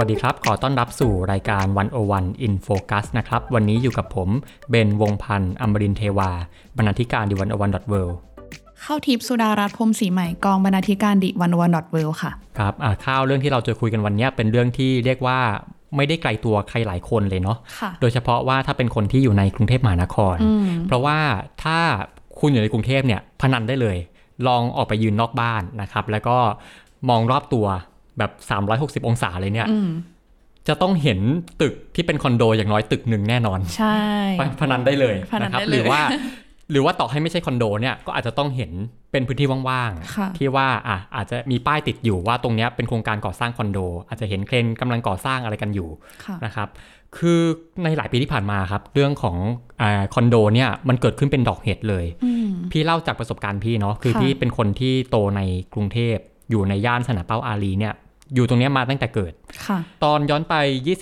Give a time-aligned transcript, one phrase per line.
[0.00, 4.28] วัสดีครับ ขอต้อนรับสู่รายการ One-O-One In Focus นะครับ วันนี้อยู่กับผม
[4.70, 6.30] เบนวงศ์พันธ์อมรินทร์เทวา
[6.76, 7.94] บรรณาธิการ The One-O-One dot world
[8.82, 15.38] ข้าวทิพย์สุดารัตน์พรหมศรีใหม่กองบรรณาธิการ The One-O-One dot world ค่ะครับอ่าข้าวเรื่องที่เราจะคุยกันวันนี้เป็นเรื่องที่เรียกว่า
[15.96, 21.18] ไม่ได้ไกลตัวใครหลายคนเลยเนาะค่ะโดยเฉพาะว่าถ้าเป็นคนที่อยู่ในกรุงเทพมหานครอืมเพราะว่า
[21.64, 21.78] ถ้า
[22.40, 23.96] คุณอยู่ในกรุงเทพเนี่ยพนันได้เลย
[24.46, 26.36] ลองออกไปยืนนอกบ้านนะครับ แล้วก็
[27.08, 27.66] มองรอบตัว
[28.20, 28.32] แบบ
[29.04, 29.90] 360 องศาเลยเนี่ยอืม
[30.68, 31.20] จะต้องเห็น
[31.62, 34.00] ตึกที่เป็นคอนโดอย่างน้อยตึกหนึ่งแน่นอน ใช่
[34.40, 36.00] พพนันได้เลยพนันนะครับได้เลยหรือว่า
[36.70, 38.70] หรือว่าต่อให้ไม่ใช่คอนโดเนี่ยก็อาจจะต้องเห็น
[39.12, 45.88] เป็นพื้นที่ว่างค่ะๆที่ว่าอะอาจจะมีป้ายติดอยู่ว่าตรงเนี้ยเป็นโครงการก่อสร้างคอนโด อาจจะเห็นเครนกำลังก่อสร้างอะไรกันอยู่
[46.24, 46.68] ค่ะนะครับ
[47.16, 47.40] คือ
[47.84, 49.36] ในหลายปีที่ผ่านมาครับ เรื่องของ
[49.80, 55.40] อาคอนโดเนี่ยมันเกิดขึ้นเป็นดอกเห็ดเลยอืมพี่เล่าจากประสบการณ์พี่เนาะคือค่ะพี่เป็นคนที่โตใน
[55.74, 56.16] กรุงเทพ
[56.50, 57.94] อยู่ในย่านสนามเป้าอารีเนี่ย
[58.34, 59.32] อยู่ตรงเนี้ยมาตั้งแต่เกิด
[59.66, 60.54] ค่ะตอนย้อนไป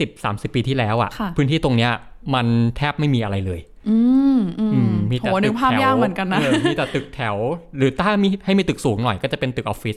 [0.06, 1.92] 20-30 ปีที่แล้วอะค่ะ่ะ พื้นที่ตรงเนี้ย
[2.34, 3.98] มันแทบไม่มีอะไรเลย อื
[4.38, 7.36] มอืมอืมมีโหแต่นึตึกกภาพแถวยากเหมือนกันนะเออมีแต่ตึกแถว
[7.76, 9.96] หรือถ้ามีให้มีตึกสูงหน่อยก็จะเป็นตึกออฟฟิศ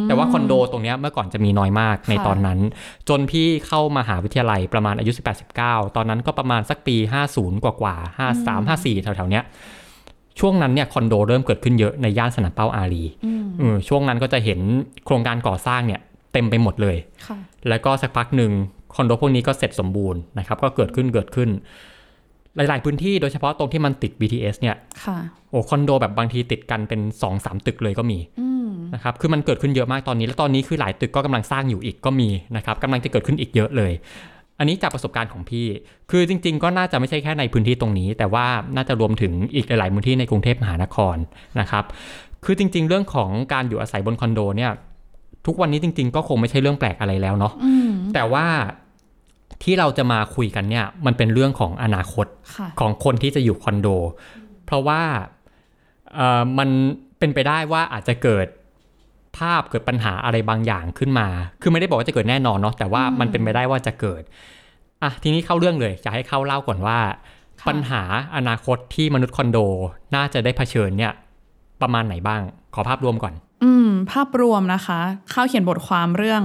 [0.00, 2.58] มแต่ว่าคอนโดตรงเนี้ยเมื่อก่อนจะมีน้อยมากในค่ะตอนนั้น
[3.08, 5.12] จนพี่เข้ามหาวิทยาลัยประมาณอายุ
[5.54, 6.96] 18-19 ตอนนั้นก็ประมาณสักปี
[7.30, 9.44] 50 กว่ากว่าๆ53 54 แถวๆเนี้ย
[10.40, 14.60] ช่วงนั้นเนี่ยคอนโดเริ่มเกิดขึ้นเยอะในย่านสนามเป้าอารีอืมเออช่วงนั้นก็จะเห็น
[15.04, 16.00] โครงการก่อสร้างเนี่ย
[16.34, 16.96] เต็มไปหมดเลย
[17.26, 18.52] ค่ะแล้วก็สักพักหนึ่ง
[18.94, 21.50] คอนโดพวกนี้ก็เสร็จสมบูรณ์นะครับ ก็เกิดขึ้นเกิดขึ้น
[22.56, 25.18] หลาย ๆ พื้นที่โดยเฉพาะตรงที่มันติด BTS เนี่ยค่ะ
[25.50, 33.92] โอ้คอนโดแบบบางทีติดกันเป็น2-3สามตึกเลยก็มีอืมนะครับ คือมันเกิดขึ้นเยอะมากตอนนี้ แล้วตอนนี้คือหลายตึกก็กำลังสร้างอยู่อีกก็มีนะครับกำลังจะเกิดขึ้นอีกเยอะเลย
[34.58, 35.66] อันนี้จากประสบการณ์ของพี่
[36.10, 38.46] คือจริง ๆ ก็น่าจะไม่ใช่แค่ในพื้นที่ตรงนี้ แต่ว่า
[38.76, 41.16] น่าจะรวมถึงอีกหลาย ๆ พื้นที่ในกรุงเทพมหานคร
[41.60, 41.84] นะครับ
[42.44, 44.72] คือจริง ๆ เรื่องของการอยู่อาศัยบนคอนโดเนี่ย
[45.46, 48.46] ทุกวันนี้จริง ๆ ก็คงไม่ใช่เรื่องแปลกอะไรแล้วเนาะอืมแต่ว่า
[49.62, 53.88] ที่เราจะมาคุยกันเนี่ย มันเป็นเรื่องของอนาคตค่ะของคนที่จะอยู่คอนโด
[54.66, 55.02] เพราะว่า
[56.14, 56.68] เอ่อมัน
[57.18, 58.46] เป็นไปได้ว่าอาจจะเกิด
[59.38, 61.28] ภาพเกิดปัญหาอะไรบางอย่างขึ้นมา
[61.60, 64.22] คือไม่ได้บอกว่าจะเกิดแน่นอนเนาะแต่ว่ามันเป็นไปได้ว่าจะเกิด
[65.02, 66.98] อะทีนี้เข้าเรื่องเลยจะให้เข้าเล่าก่อนว่า
[67.60, 68.02] ค่ะปัญหา
[68.36, 69.58] อนาคตที่มนุษย์คอนโด
[70.14, 71.12] น่าจะได้เผชิญเนี่ย
[71.82, 72.40] ประมาณไหนบ้าง
[72.74, 76.42] ขอภาพรวมก่อน อืม ภาพรวมนะคะเข้าเขียนบทความเรื่อง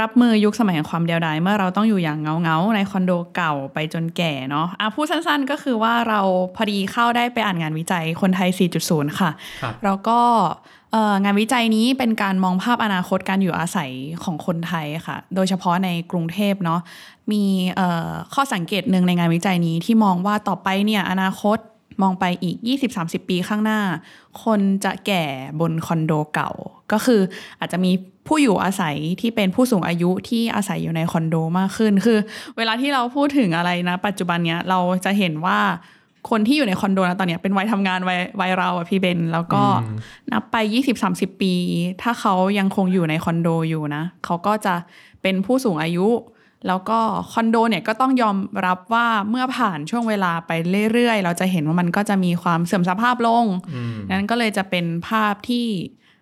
[0.00, 6.20] รับมือยุคสมัยแห่งความเดียวดายเมื่อเราต้องอยู่อย่างเงาๆในคอนโดเก่าไปจนแก่เนาะอะพูดสั้นๆก็คือว่าเรา
[6.56, 8.48] พอดีเข้าได้ไปอ่านงานวิจัยคนไทย
[8.84, 9.30] 4.0 ค่ะ
[9.62, 10.18] ครับแล้วก็
[10.92, 13.90] เอ่องานวิจัยนี้เป็นการมองภาพอนาคตการอยู่อาศัย
[14.24, 16.80] ของคนไทยค่ะ โดยเฉพาะในกรุงเทพเนาะ
[17.32, 17.42] มี
[17.76, 21.58] เอ่อข้อสังเกตหนึ่งในงานวิจัยนี้ที่มองว่าต่อไปเนี่ยอนาคต
[22.02, 22.56] มองไปอีก
[22.92, 23.80] 20-30 ปีข้างหน้า
[24.44, 25.24] คนจะแก่
[25.60, 26.50] บนคอนโดเก่า
[26.92, 27.20] ก็คือ
[27.60, 27.92] อาจจะมี
[28.26, 32.18] ผู้อยู่อาศัยที่เป็นผู้สูงอายุที่อาศัยอยู่ในคอนโดมากขึ้น คือ
[32.56, 35.60] เวลาที่เราพูดถึงอะไรนะ ปัจจุบันเนี้ยเราจะเห็นว่า
[36.30, 39.98] คนที่อยู่ในคอนโดนะตอนเนี้ยเป็นวัยทำงานวัยวัยเราอะพี่เบน แล้วก็อืม
[40.32, 40.56] นับไป
[41.00, 41.52] 20-30 ปี
[42.02, 44.74] ถ้าเขายังคงอยู่ในคอนโดอยู่นะ เขาก็จะ
[45.22, 46.06] เป็นผู้สูงอายุ
[46.66, 46.98] แล้วก็
[47.32, 48.36] คอนโดเนี่ยก็ต้องยอม
[48.66, 50.52] รับว่าเมื่อผ่านช่วงเวลาไป
[50.92, 55.66] เรื่อยๆ เราจะเห็นว่ามันก็จะมีความเสื่อมสภาพลงอืมนั้นก็เลยจะเป็นภาพที่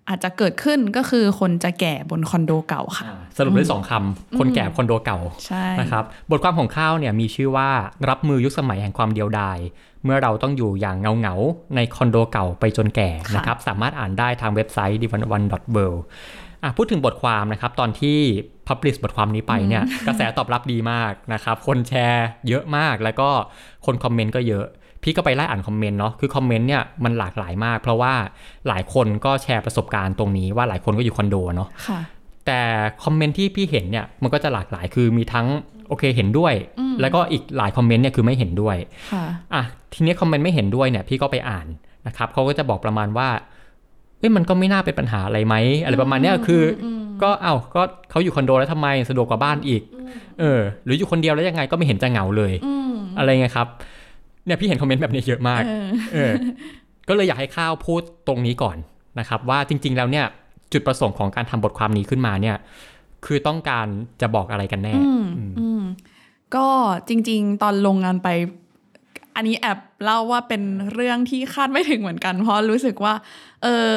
[0.08, 7.68] อาจจะเกิดขึ้นก็คือคนจะแก่บนคอนโดเก่าค่ะอ่าสรุปได้สองคำคนแก่คอนโดเก่าใช่นะครับบทความของข้าวเนี่ยมีชื่อว่า
[8.08, 9.58] รับมือยุคสมัยแห่งความเดียวดาย
[10.04, 16.00] เมื่อเราต้องอยู่อย่างเงาเงาๆในคอนโดเก่าไปจนแก่นะครับสามารถอ่านได้ทางเว็บไซต์ d i v a n o n e w o r l d
[16.62, 18.18] อะพูดถึงบทความนะครับตอนที่
[18.68, 23.28] publish บทความนี้ไปเนี่ยกระแสตอบรับดีมากนะครับ คนแชร์เยอะมากแล้วก็
[23.86, 24.66] คนคอมเมนต์ก็เยอะ
[25.02, 28.14] พี่ก็ไปไล่อ่านคอมเมนต์เนาะคือคอมเมนต์เนี่ยมันหลากหลายมาก เพราะว่า
[28.68, 32.00] หลายคนก็แชร์ประสบการณ์ตรงนี้ว่าหลายคนก็อยู่คอนโดเนาะค่ะ
[32.46, 32.60] แต่
[33.04, 35.46] คอมเมนต์ที่พี่เห็นเนี่ยมันก็จะหลากหลายคือมีทั้ง
[35.88, 38.76] โอเคเห็นด้วยอืมแล้วก็อีกหลายคอมเมนต์เนี่ยคือไม่เห็นด้วย
[39.12, 39.24] ค่ะ
[39.54, 39.62] อะ
[39.92, 41.66] ทีนี้คอมเมนต์ไม่เห็นด้วยเนี่ยพี่ก็ไปอ่าน
[42.06, 43.28] นะครับเขาก็จะบอกประมาณว่า
[44.22, 45.54] เอ้ยมันก็ไม่น่าเป็นปัญหาอะไรไหม
[45.84, 46.86] อะไรประมาณเนี้ยคืออ
[47.22, 49.82] ก็เอ้าก็เขาอยู่คอนโดแล้วทำไมสะดวกกว่าบ้านอีก
[50.40, 53.66] เออ หรืออยู่คนเดียวแล้วยังไงก็ไม่เห็นจะเหงาเลยอืมอะไรเงี้ยครับ
[54.46, 56.32] เนี่ยพี่เห็นคอมเมนต์แบบนี้เยอะมากเออเออ
[57.08, 58.76] ก็เลยอยากให้ข้าวพูดตรงนี้ก่อน
[59.18, 60.26] นะครับ ว่าจริง ๆ แล้วเนี่ย
[60.72, 62.56] จุดประสงค์ของการทำบทความนี้ขึ้นมาเนี่ย
[63.26, 63.86] คือต้องการ
[64.20, 65.82] จะบอกอะไรกันแน่อืมอืมอืม
[66.54, 66.66] ก็
[67.08, 68.28] จริง ๆ ตอนลงงานไป
[69.36, 70.62] อันนี้แอบเล่าว่าเป็น
[70.94, 73.14] เรื่องที่คาดไม่ถึงเหมือนกัน เพราะรู้สึกว่า
[73.62, 73.94] เออ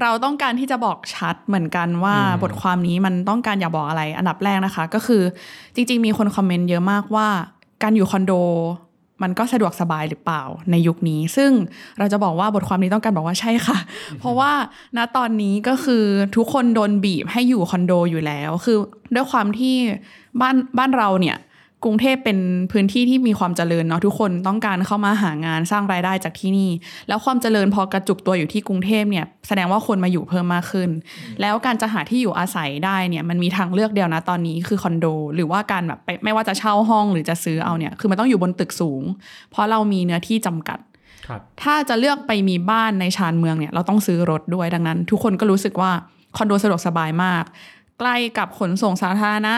[0.00, 5.22] เราต้องการที่จะบอกชัดเหมือนกันว่าอืมบทความนี้มันต้องการอยากบอกอะไร อันดับแรกนะคะ ก็คือ
[5.74, 7.28] จริง ๆ มีคนคอมเมนต์เยอะมากว่า
[7.82, 8.32] การอยู่คอนโด
[9.22, 11.50] มันก็สะดวกสบายหรือเปล่าในยุคนี้ ซึ่ง
[11.98, 13.78] เราจะบอกว่าบทความนี้ต้องการบอกว่าใช่ค่ะ
[14.18, 14.52] เพราะว่า
[14.96, 16.04] ณตอนนี้ก็คือ
[16.36, 18.76] ทุกคนโดนบีบให้อยู่คอนโดอยู่แล้ว คือ
[19.14, 19.74] ด้วยความที่
[20.40, 21.36] บ้านบ้านเราเนี่ย
[21.84, 22.38] กรุงเทพเป็น
[22.72, 26.70] พื้นที่ที่มีความเจริญเนาะทุกคนต้องการเข้ามาหางานสร้างรายได้จากที่นี่
[27.08, 30.90] แล้วความเจริญพอกระจุกตัวอยู่ที่กรุงเทพเนี่ยแสดงว่าคนมาอยู่เพิ่มมากขึ้น
[31.40, 39.02] แล้วการจะหาที่อยู่อาศัยได้เนี่ยมันมีทางเลือกเดียวนะตอนนี้คือคอนโด หรือว่าการแบบไปไม่ว่าจะเช่าห้องหรือจะซื้อเอาเนี่ยคือมันต้องอยู่บนตึกสูง
[39.50, 40.78] เพราะเรามีเนื้อที่จำกัด
[41.26, 45.90] ครับถ้าจะเลือกไปมีบ้านในชานเมืองเนี่ยเราต้องซื้อรถด้วยดังนั้น ทุกคนก็รู้สึกว่า
[46.36, 47.44] คอนโดสะดวกสบายมาก
[47.98, 49.54] ใกล้กับขนส่งสาธารณะ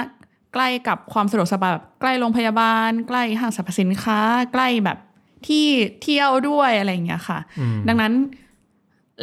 [0.54, 4.18] ใกล้กับความสะดวกสบายแบบใกล้โรงพยาบาล ใกล้ห้างสรรพสินค้า
[4.52, 4.98] ใกล้แบบ
[5.46, 5.66] ที่
[6.02, 8.12] เที่ยวด้วยอะไรอย่างเงี้ยค่ะอืมดังนั้น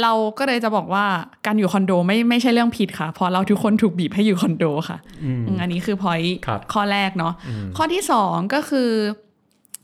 [0.02, 1.06] เราก็เลยจะบอกว่า
[1.46, 8.90] การอยู่คอนโดไม่ไม่ใช่เรื่องผิดค่ะ เพราะเราทุกคนถูกบีบให้อยู่คอนโดค่ะอืมอืมอันนี้คือพอยครับข้อแรกเนาะอืมข้อที่สองก็คือ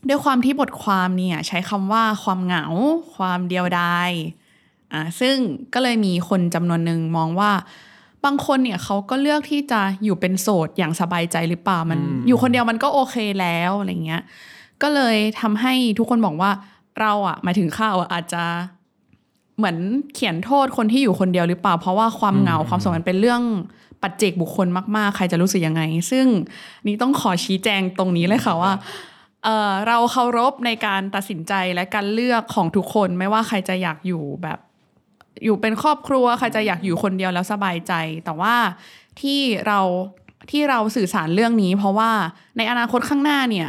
[0.08, 2.64] ด้วยความที่บทความเนี่ยใช้คำว่าความเหงา
[3.16, 4.10] ความเดียวดาย
[4.92, 5.36] อ่าซึ่ง
[5.74, 7.50] ก็เลยมีคนจำนวนหนึ่งมองว่า
[8.24, 14.22] บางคนเนี่ยเขาก็เลือกที่จะอยู่เป็นโสดอย่างสบายใจหรือเปล่ามันอืมอยู่คนเดียวมันก็โอเคแล้วอะไรเงี้ย
[14.82, 16.50] ก็เลยทำให้ทุกคนบอกว่า
[17.00, 18.44] เราอะหมายถึงข้าวอะอาจจะ
[19.58, 19.76] เหมือน
[20.14, 23.42] เขียนโทษคนที่อยู่คนเดียวหรือเปล่า เพราะว่าความเหงาอืมความโสดมันเป็นเรื่อง
[24.02, 24.66] ปัจเจกบุคคล
[24.96, 26.26] มากๆ ใครจะรู้สึกยังไง ซึ่ง
[26.86, 28.72] นี่ต้องขอชี้แจงตรงนี้เลยค่ะว่า
[29.44, 34.58] เอ่อเราเคารพในการตัดสินใจและการเลือกของทุกคนไม่ว่าใครจะอยากอยู่แบบ
[35.44, 37.92] อยู่เป็นครอบครัวใครจะอยากอยู่คนเดียวแล้วสบายใจ
[38.24, 38.54] แต่ว่า
[39.20, 39.80] ที่เรา
[40.50, 42.10] ที่เราสื่อสารเรื่องนี้ เพราะว่า
[42.56, 43.68] ในอนาคตข้างหน้าเนี่ย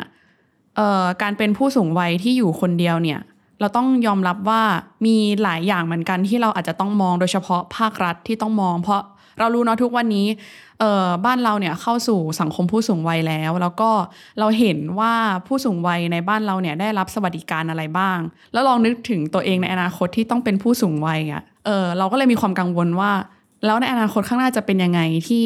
[1.21, 3.19] การเป็นผู้สูงวัยที่อยู่คนเดียวเนี่ย
[3.59, 4.61] เราต้องยอมรับว่า
[5.05, 9.01] มีหลายอย่างเหมือนกันที่เราอาจจะต้องมองโดยเฉพาะภาครัฐที่ต้องมอง เพราะ
[9.39, 10.27] เรารู้เนาะทุกวันนี้
[11.25, 13.91] บ้านเราเนี่ยเข้าสู่สังคมผู้สูงวัยแล้ว แล้วก็
[14.39, 15.13] เราเห็นว่า
[15.47, 18.19] ผู้สูงวัยในบ้านเราเนี่ยได้รับสวัสดิการอะไรบ้าง
[18.53, 23.11] แล้วลองนึกถึงตัวเองในอนาคตที่ต้องเป็นผู้สูงวัยอะ่ะ เออเราก็เลยมีความกังวลว่า
[23.65, 25.45] แล้วในอนาคตข้างหน้าจะเป็นยังไงที่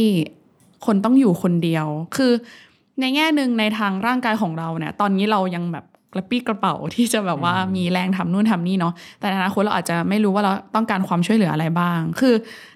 [0.86, 2.32] คนต้องอยู่คนเดียว คือ
[3.00, 12.34] ในแง่หนึ่งในทางร่างกายของเราเนี่ย ตอนนี้เรายังแบบกระปี้กระเป๋าที่จะแบบว่ามีแรงทำนู่นทำนี่เนาะแต่ในอนาคตเราอาจจะไม่รู้ว่าเราต้องการความช่วยเหลืออะไรบ้าง คือ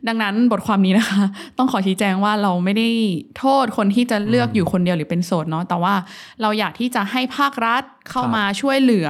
[0.07, 1.23] ดังนั้นบทความนี้นะคะ
[1.57, 2.89] ต้องขอชี้แจงว่าเราไม่ได้
[3.37, 5.93] โทษคนที่จะเลือกอยู่คนเดียวหรือเป็นโสดเนาะแต่ว่า
[6.41, 9.07] เราอยากที่จะให้ภาครัฐเข้ามาช่วยเหลือ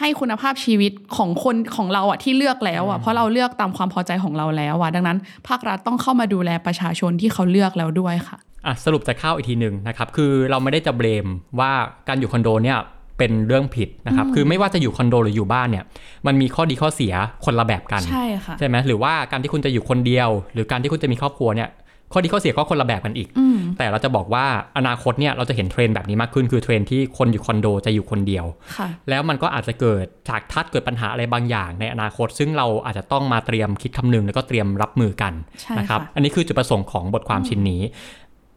[0.00, 5.18] ให้คุณภาพชีวิตของคนของเราอะที่เลือกแล้วอะเพราะเราเลือกตามความพอใจของเราแล้วอะดังนั้น
[5.48, 11.26] ภาครัฐต้องเข้ามาดูแลประชาชนที่เขาเลือกแล้วด้วยค่ะอะสรุปจะเข้าอีกทีหนึ่งนะครับคือเราไม่ได้จะเบลม
[11.60, 11.72] ว่า
[12.08, 12.78] การอยู่คอนโดเนี่ย
[13.18, 15.84] เป็นเรื่องผิดนะครับ คือไม่ว่าจะอยู่คอนโดหรืออยู่บ้านเนี่ย
[16.26, 17.14] มันมีข้อดีข้อเสีย
[17.44, 21.68] คนละแบบกัน ใช่ค่ะ ใช่ไหมหรือว่าการที่คุณจะอยู่คนเดียว หรือการที่คุณจะมีครอบครัวเนี่ย
[22.12, 24.44] ข้อดีข้อเสียก็คนละแบบกันอีกอืมแต่เราจะบอกว่า
[24.78, 28.44] อนาคตเนี่ยเราจะเห็นเทรนด์แบบนี้มากขึ้น คือเทรนด์ที่คนอยู่คอนโดจะอยู่คนเดียว
[28.76, 37.82] ค่ะแล้วมันก็อาจจะเกิดฉากทัดเกิดปัญหาอะไรบางอย่าง ในอนาคต ซึ่งเราอาจจะต้องมาเตรียมคิดคำนึงแล้วก็เตรียมรับมือกันใช่นะครับค่ะอันนี้คือจุดประสงค์ของบทความชิ้นนี้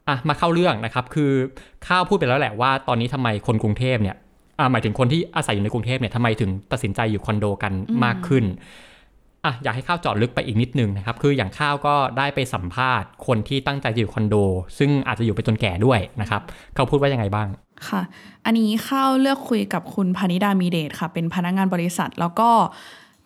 [0.07, 1.31] อะมาเข้าเรื่องนะครับ คือ
[1.87, 4.15] ข้าวพูดไปแล้วแหละว่า ตอนนี้ทำไมคนกรุงเทพเนี่ย
[4.59, 7.73] อะหมายถึงคนที่อาศัยอยู่ในกรุงเทพเนี่ยทำไมถึงตัดสินใจอยู่คอนโดกัน
[8.05, 8.45] มากขึ้น
[9.45, 14.35] อะอยากให้ข้าวจอดลึกไปอีกนิดนึงนะครับคืออย่างข้าวก็ได้ไปสัมภาษณ์คนที่ตั้งใจจะอยู่คอนโด
[14.77, 16.41] ซึ่งอาจจะอยู่ไปจนแก่ด้วยนะครับ
[16.75, 17.47] เขาพูดว่ายังไงบ้าง
[17.89, 18.01] ค่ะ
[18.45, 22.49] อันนี้ข้าวเลือกคุยกับคุณพนิดามีเดชค่ะ เป็นพนักงานบริษัทแล้วก็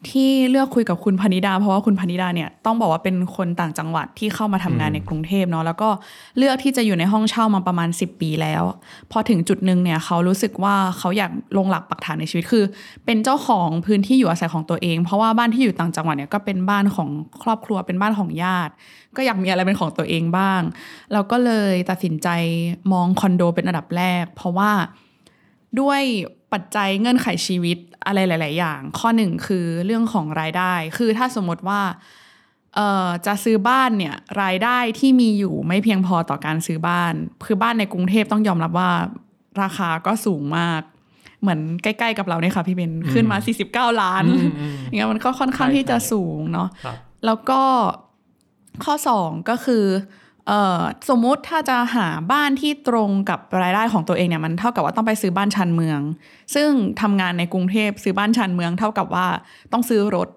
[0.10, 5.90] ที่เลือกคุยกับคุณพนิดา เพราะว่าคุณพนิดาเนี่ยต้องบอกว่าเป็นคนต่างจังหวัดที่เข้ามาทำงานอืมในกรุงเทพเนาะแล้วก็
[6.38, 8.64] เลือกที่จะอยู่ในห้องเช่ามาประมาณ 10 ปีแล้ว
[9.12, 12.64] พอถึงจุดหนึ่งเนี่ยเขารู้สึกว่าเขาอยากลงหลักปักฐานในชีวิตคือ
[13.06, 17.10] เป็นเจ้าของพื้นที่อยู่อาศัยของตัวเอง เพราะว่าบ้านที่อยู่ต่างจังหวัดเนี่ยก็เป็นบ้านของ
[17.44, 18.74] ครอบครัวเป็นบ้านของญาติ
[19.16, 20.62] ก็อยากมีอะไรเป็นของตัวเองบ้าง
[21.14, 22.28] เราก็เลยตัดสินใจ
[22.92, 24.72] มองคอนโดเป็นอันดับแรก เพราะว่า
[25.80, 26.02] ด้วย
[26.54, 31.82] ปัจจัยเงื่อนไขชีวิตอะไรหลาย ๆ อย่าง ข้อหนึ่งคือเรื่องของรายได้ คือถ้าสมมติว่า
[32.76, 37.14] เอ่อจะซื้อบ้านเนี่ยรายได้ที่มีอยู่ไม่เพียงพอต่อการซื้อบ้าน
[37.46, 38.92] คือบ้านในกรุงเทพต้องยอมรับว่า
[39.62, 40.82] ราคาก็สูงมาก
[41.42, 43.38] เหมือนใกล้ ๆ กับเราเนี่ยค่ะพี่เบนขึ้นมา
[43.92, 47.62] 49 ล้านอืมอืมอย่างเงี้ยมันก็ค่อนข้างใช่ที่จะใช่สูงเนาะครับแล้วก็
[48.84, 50.08] ข้อสองก็คือเอ่อ
[51.10, 56.00] สมมุติถ้าจะหาบ้านที่ตรงกับรายได้ของตัวเองเนี่ยมันเท่ากับว่าต้องไปซื้อบ้านชานเมือง
[56.56, 56.70] ซึ่ง
[57.02, 59.28] ทำงานในกรุงเทพซื้อบ้านชานเมือง เท่ากับว่า
[59.74, 60.28] ต้องซื้อรถ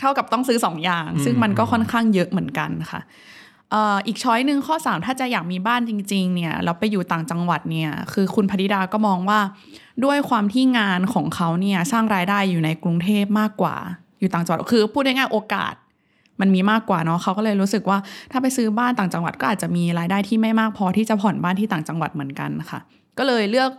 [0.00, 3.00] เท่ากับต้องซื้อสองอย่างอืมซึ่งมันก็ค่อนข้างเยอะเหมือนกันค่ะ
[3.70, 9.40] เอ่ออีกช้อยหนึ่งข้อ 3 ถ้าจะอยากมีบ้านจริง ๆ เนี่ยเราไปอยู่ต่างจังหวัดเนี่ยคือคุณพนิดาก็มองว่า
[10.04, 13.76] ด้วยความที่งานของเขาเนี่ยสร้างรายได้อยู่ในกรุงเทพมากกว่า
[14.20, 15.74] อยู่ต่างจังหวัดคือพูดง่ายๆโอกาส
[16.40, 17.98] มันมีมากกว่าเนาะเขาก็เลยรู้สึกว่า
[18.32, 22.80] ถ้าไปซื้อบ้านต่างจังหวัดก็อาจจะมีรายได้ที่ไม่มากพอที่จะผ่อนบ้านที่ต่างจังหวัดเหมือนกันค่ะ
[23.18, 23.70] ก็เลยเลือก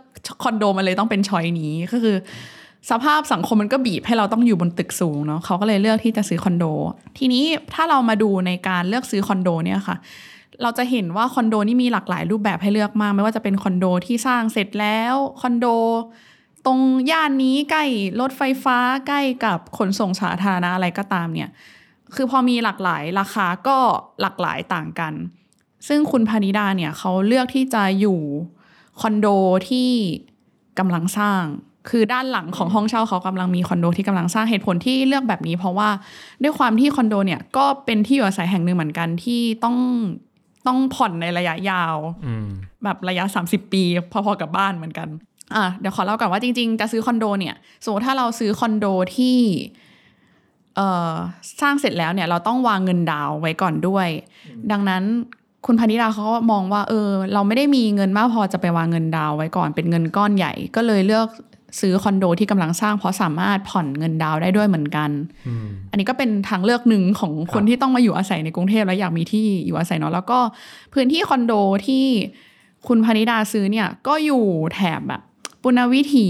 [0.42, 2.16] คอนโดมาเลยต้องเป็นชอยนี้ก็คือ
[2.90, 6.64] สภาพสังคมมันก็บีบให้เราต้องอยู่บนตึกสูงเนาะเขาก็เลยเลือกที่จะซื้อคอนโด
[7.18, 9.96] ทีนี้ถ้าเรามาดูในการเลือกซื้อคอนโดเนี่ยค่ะ
[10.62, 15.66] เราจะเห็นว่าคอนโดนี่มีหลากหลายรูปแบบให้เลือกมาก ไม่ว่าจะเป็นคอนโดที่สร้างเสร็จแล้วคอนโด
[16.66, 17.84] ตรงย่านนี้ใกล้
[18.20, 21.48] รถไฟฟ้าใกล้กับขนส่งสาธารณะอะไรก็ตามเนี่ย
[22.14, 23.78] คือพอมีหลากหลายราคาก็
[24.20, 25.14] หลากหลายต่างกัน
[25.88, 28.20] ซึ่งคุณพานิดาเนี่ยเขาเลือกที่จะอยู่
[29.00, 29.26] คอนโด
[29.68, 29.90] ที่
[30.78, 31.42] กำลังสร้าง
[31.90, 35.88] คือด้านหลังของห้องเช่าเขากำลังมีคอนโดที่กำลังสร้างเหตุผลที่เลือกแบบนี้ เพราะว่า
[36.42, 39.76] ด้วยความที่คอนโดเนี่ยก็เป็นที่อยู่อาศัยแห่งหนึ่งเหมือนกันที่ต้อง
[40.66, 42.46] ต้องผ่อนในระยะยาวอืม
[42.84, 45.08] แบบระยะ 30 ปี พอๆกับบ้านเหมือนกัน
[45.54, 48.86] อะเดี๋ยวขอเล่าก่อนว่าจริง ๆ จะซื้อคอนโดเนี่ยสมมติถ้าเราซื้อคอนโด
[49.16, 49.79] ที่เอ่อ
[51.60, 54.08] สร้างเสร็จแล้วเนี่ยเราต้องวางเงินดาวน์ไว้ก่อนด้วย
[54.70, 55.02] ดังนั้น
[55.66, 61.28] คุณพนิดาเขาก็มองว่าเออ เราไม่ได้มีเงินมากพอจะไปวางเงินดาวน์ไว้ก่อนเป็นเงินก้อนใหญ่ ก็เลยเลือก
[61.80, 65.10] ซื้อคอนโดที่กำลังสร้างเพราะสามารถผ่อนเงินดาวน์ได้ด้วยเหมือนกัน
[65.48, 70.38] อืมอันนี้ก็เป็นทางเลือกหนึ่งของคนครับที่ต้องมาอยู่อาศัยในกรุงเทพแล้วอยากมีที่อยู่อาศัยเนาะแล้วก็
[70.94, 71.52] พื้นที่คอนโด
[71.86, 72.04] ที่
[72.86, 75.22] คุณพนิดาซื้อเนี่ยก็อยู่แถบแบบ
[75.62, 76.28] ปุณณวิถี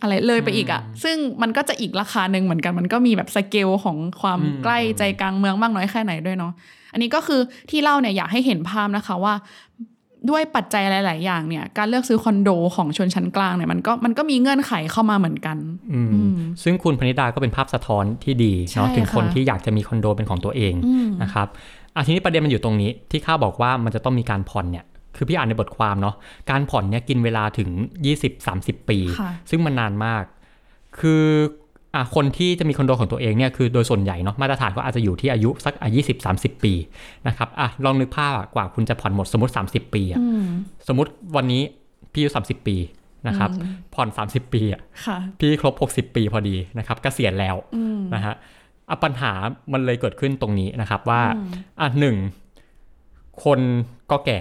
[0.00, 6.52] อะไรเลยไปอีกอะ่ะซึ่งมันก็จะอีกราคาหนึ่งเหมือนกัน มันก็มีแบบสเกลของความใกล้ใจกลางเมืองมากน้อยแค่ไหนด้วยเนาะ
[6.92, 7.40] อันนี้ก็คือ
[7.70, 9.34] ที่เล่าเนี่ยอยากให้เห็นภาพนะคะว่า
[10.30, 15.56] ด้วยปัจจัยหลาย ๆ อย่างเนี่ย การเลือกซื้อคอนโดของชนชั้นกลางเนี่ยมันก็มันก็มีเงื่อนไขเข้ามาเหมือนกัน
[15.92, 21.46] อืมอืมซึ่งคุณพนิดาก็เป็นภาพสะท้อนที่ดีเนาะใช่ถึงคนค่ะที่อยากจะมีคอนโดเป็นของตัวเองอืมนะครับ
[21.94, 24.84] อะทีนี้ประเด็นมันอยู่ตรงนี้ที่ข้าบอกว่ามันจะต้องมีการผ่อนเนี่ย
[25.16, 26.14] คือพี่อ่านในบทความเนาะ
[26.50, 27.70] การผ่อนเนี่ยกินเวลาถึง
[28.28, 30.24] 20-30 ปีค่ะซึ่งมันนานมาก
[31.00, 31.24] คือ
[31.94, 35.88] อะคนที่จะมีคอนโดของตัวเองเนี่ยคือโดยส่วนใหญ่เนาะมาตรฐานก็อาจจะอยู่ที่อายุสักอะ
[36.26, 36.72] 20-30ปี
[37.26, 40.44] นะครับอะลองนึกภาพอะกว่าคุณจะผ่อนหมดสมมติ 30 ปีอะอืม
[40.88, 41.62] สมมติวันนี้
[42.12, 42.76] พี่อายุ30ปี
[43.28, 43.50] นะครับ
[43.94, 48.34] ผ่อน 30 ปีอะค่ะพี่ครบ 60 ปีพอดีนะครับเกษียณแล้วอืมนะฮะ
[48.90, 49.32] อะปัญหา
[49.72, 51.22] มันเลยเกิดขึ้นตรงนี้นะครับว่า
[51.80, 52.16] อะหนึ่ง
[53.44, 53.60] คน
[54.10, 54.40] ก็แก่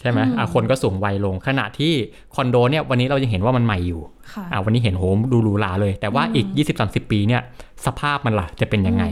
[0.00, 1.92] ใช่ไหมอะคนก็สูงวัยลง ขณะที่
[2.34, 4.00] คอนโดเนี่ยวันนี้เรายังเห็นว่ามันใหม่อยู่
[4.32, 6.46] ค่ะอะวันนี้เห็นโหมดูหรูหราเลย แต่ว่าอีก
[6.78, 7.42] 20-30 ปีเนี่ย
[7.86, 9.04] สภาพมันล่ะจะเป็นยังไง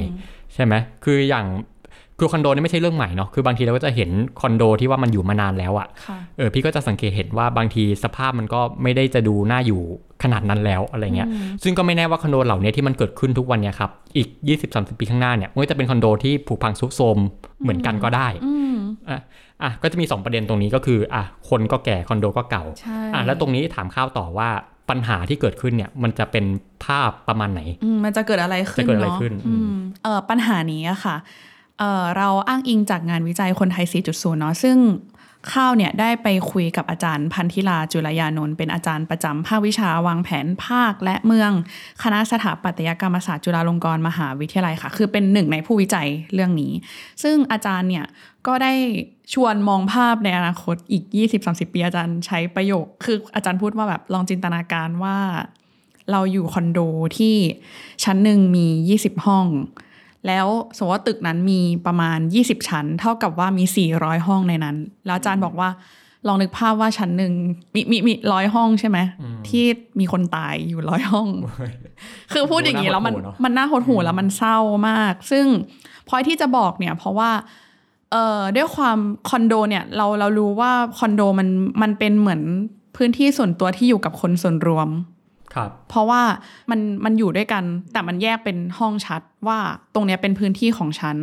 [0.55, 0.75] ใช่ไหม
[1.05, 1.47] คืออย่าง
[2.19, 9.83] คือคอนโดนี่ไม่ใช่เรื่องใหม่เนาะ คือบางทีเราก็จะเห็นคอนโดที่ว่ามันอยู่มานานแล้วอะค่ะ เออพี่ก็จะสังเกตเห็นว่าบางทีสภาพมันก็ไม่ได้จะดูน่าอยู่
[10.23, 11.29] ขนาดนั้นแล้วอะไรเงี้ย
[11.63, 14.29] ซึ่งก็ไม่แน่ว่าคอนโดเหล่านี้ที่มันเกิดขึ้นทุกวันเนี่ยครับ อีก
[14.65, 17.19] 20-30 ปีข้างหน้าเนี่ยมันก็จะเป็นคอนโดที่ผุพังซุกโทรม
[17.63, 18.77] เหมือนกันก็ได้อืม
[19.09, 19.21] อะ
[19.63, 24.49] อะก็จะมี 2 ประเด็นตรงนี้ก็คืออะคนก็แก่คอนโดก็เก่าใช่อะแล้วตรงนี้ถามข้าวต่อว่า
[24.91, 26.45] ปัญหาที่เกิดขึ้นเนี่ยมันจะเป็น
[26.85, 31.17] ภาพประมาณไหนอืมมันจะเกิดอะไรขึ้นจะเกิดอะไรเนาะขึ้นอืมเอ่อปัญหานี้อะค่ะ
[31.79, 34.77] เอ่อเราอ้างอิงจากงานวิจัยคนไทย 4.0 เนาะซึ่ง
[35.53, 41.51] ข้าวเนี่ยได้ไปคุยกับอาจารย์พันธิลาจุลยานนท์เป็นอาจารย์ประจำภาควิชาวางแผนภาคและเมือง
[42.03, 46.73] คณะสถาปัตยกรรมศาสตร์จุฬาลงกรณ์มหาวิทยาลัยค่ะ คือเป็นหนึ่งในผู้วิจัยเรื่องนี้
[47.23, 48.07] ซึ่งอาจารย์เนี่ย
[48.47, 48.73] ก็ได้
[49.35, 51.05] ชวนมองภาพในอนาคตอีก
[51.41, 55.17] 20-30 ปีอาจารย์ใช้ประโยค คืออาจารย์พูดว่าแบบลองจินตนาการว่า
[56.11, 56.79] เราอยู่คอนโด
[57.19, 57.37] ที่
[58.05, 58.67] ชั้นหนึ่งมี
[58.99, 59.47] 20 ห้อง
[60.27, 63.65] แล้วสมมติว่าตึกนั้นมีประมาณ 20 ชั้น เท่ากับว่ามี
[63.97, 65.71] 400 ห้องในนั้น แล้วอาจารย์บอกว่า
[66.27, 67.33] ลองนึกภาพว่าชั้นหนึ่ง
[67.75, 68.99] มีมีมีร้อยห้องใช่ไหม
[69.49, 69.65] ที่
[70.01, 71.29] มีคนตายอยู่ร้อยห้อง
[72.33, 75.47] คือพูดอย่างนี้แล้วมันดูน่าหดหู่เนอะมันน่าหดหูแล้วมันเศร้ามาก ซึ่ง
[76.09, 77.31] พอยที่จะบอกเนี่ย เพราะว่า
[78.13, 81.49] เอ่อด้วยความคอนโดเนี่ย เราเรารู้ว่าคอนโดมัน
[81.83, 82.41] มันเป็นเหมือน
[82.97, 85.16] พื้นที่ส่วนตัวที่อยู่กับคนส่วนรวมครับ
[85.89, 86.23] เพราะว่า
[86.71, 89.59] มันมันอยู่ด้วยกัน แต่มันแยกเป็นห้องชัดว่า
[89.95, 91.17] ตรงเนี้ยเป็นพื้นที่ของฉัน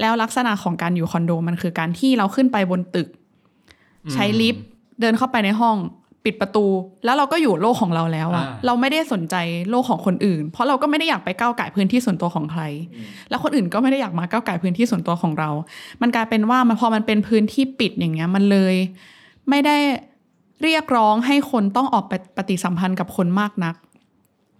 [0.00, 3.08] แล้วลักษณะของการอยู่คอนโดมันคือการที่เราขึ้นไปบนตึก
[4.12, 4.64] ใช้ลิฟต์
[5.00, 5.76] เดินเข้าไปในห้อง
[6.26, 6.66] ปิดประตู
[7.04, 9.36] แล้วเราก็อยู่โลกของเราแล้วอะอ่าเราไม่ได้สนใจ
[9.70, 12.62] โลกของคนอื่น เพราะเราก็ไม่ได้อยากไปก้าวไก่พื้นที่ส่วนตัวของใคร
[13.30, 15.50] แล้วคนอื่นก็ไม่ได้อยากมาก้าวไก่พื้นที่ส่วนตัวของเรา
[16.02, 18.74] มันกลายเป็นว่ามันพอมันเป็นพื้นที่ปิดอย่างเงี้ย มันเลย
[19.48, 19.76] ไม่ได้
[20.62, 23.74] เรียกร้องให้คนต้องออกไปปฏิสัมพันธ์กับคนมากนัก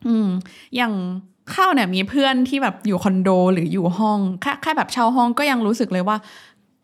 [0.06, 0.28] อืม
[0.76, 0.92] อย่าง
[1.54, 6.16] ข้าวเนี่ยมีเพื่อนที่แบบอยู่คอนโดหรืออยู่ห้องแค่แค่แบบเช่าห้องก็ยังรู้สึกเลยว่า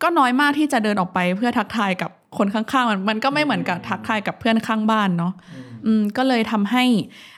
[0.01, 5.33] ก็น้อยมากที่จะเดินออกไปเพื่อทักทายกับคนข้างๆมันมันก็ไม่เหมือนกับทักทายกับเพื่อนข้างบ้านเนาะ
[5.85, 6.83] อืมก็เลยทำให้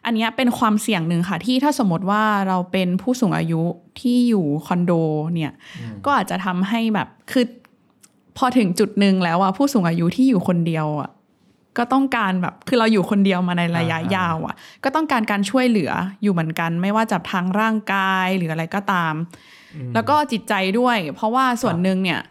[0.05, 3.61] อันเนี้ยเป็นความเสี่ยงหนึ่งค่ะ ที่ถ้าสมมติว่าเราเป็นผู้สูงอายุ
[3.99, 4.91] ที่อยู่คอนโด
[5.35, 5.51] เนี่ย
[6.05, 7.45] ก็อาจจะทำให้แบบคือ
[8.37, 11.09] พอถึงจุดหนึ่งแล้วอะผู้สูงอายุที่อยู่คนเดียวอะ
[11.77, 15.91] ก็ต้องการแบบคือเราอยู่คนเดียวมาในระยะอ่าๆยาวอะก็ต้องการการช่วยเหลือ
[16.23, 19.13] อยู่เหมือนกัน ไม่ว่าจะทางร่างกายหรืออะไรก็ตาม
[19.93, 22.21] แล้วก็จิตใจด้วย เพราะว่าส่วนหนึ่งเนี่ย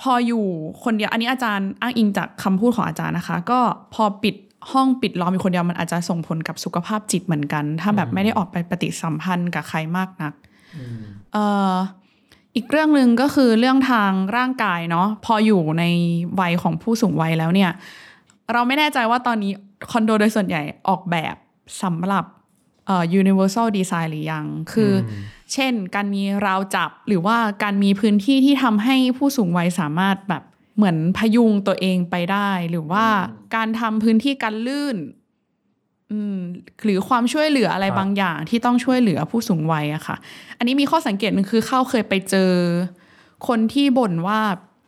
[0.00, 0.44] พออยู่
[0.84, 3.60] คนเดียว อันนี้อาจารย์อ้างอิงจากคำพูดของอาจารย์นะคะ ก็
[3.94, 4.36] พอปิด
[4.72, 10.32] ห้องปิดล้อมอยู่คนเดียวมันอาจจะส่งผลกับสุขภาพจิตเหมือนกัน ถ้าแบบไม่ได้ออกไปปฏิสัมพันธ์กับใครมากนัก
[11.32, 11.74] เอ่อ
[12.56, 15.84] อีกเรื่องหนึ่งก็คือเรื่องทางร่างกายเนาะพออยู่ใน
[16.40, 17.70] วัยของผู้สูงวัยแล้วเนี่ย
[18.52, 19.52] เราไม่แน่ใจว่าตอนนี้
[19.90, 21.34] คอนโดโดยส่วนใหญ่ออกแบบ
[21.82, 22.24] สำหรับ
[22.86, 25.12] เอ่อ universal design หรือยัง คืออ
[25.52, 30.42] เช่นการมีราวจับหรือว่าการมีพื้นที่ที่ทำให้ผู้สูงวัยสามารถแบบ
[30.76, 33.06] เหมือนพยุงตัวเองไปได้ หรือว่า
[33.54, 34.96] การทำพื้นที่กันลื่น
[36.10, 36.38] อืม
[36.84, 40.16] หรือความช่วยเหลืออะไรครับบางอย่างที่ต้องช่วยเหลือผู้สูงวัยอะค่ะ
[40.58, 42.52] อันนี้มีข้อสังเกตหนึ่งคือเข้าเคยไปเจอ
[43.48, 44.40] คนที่บ่นว่า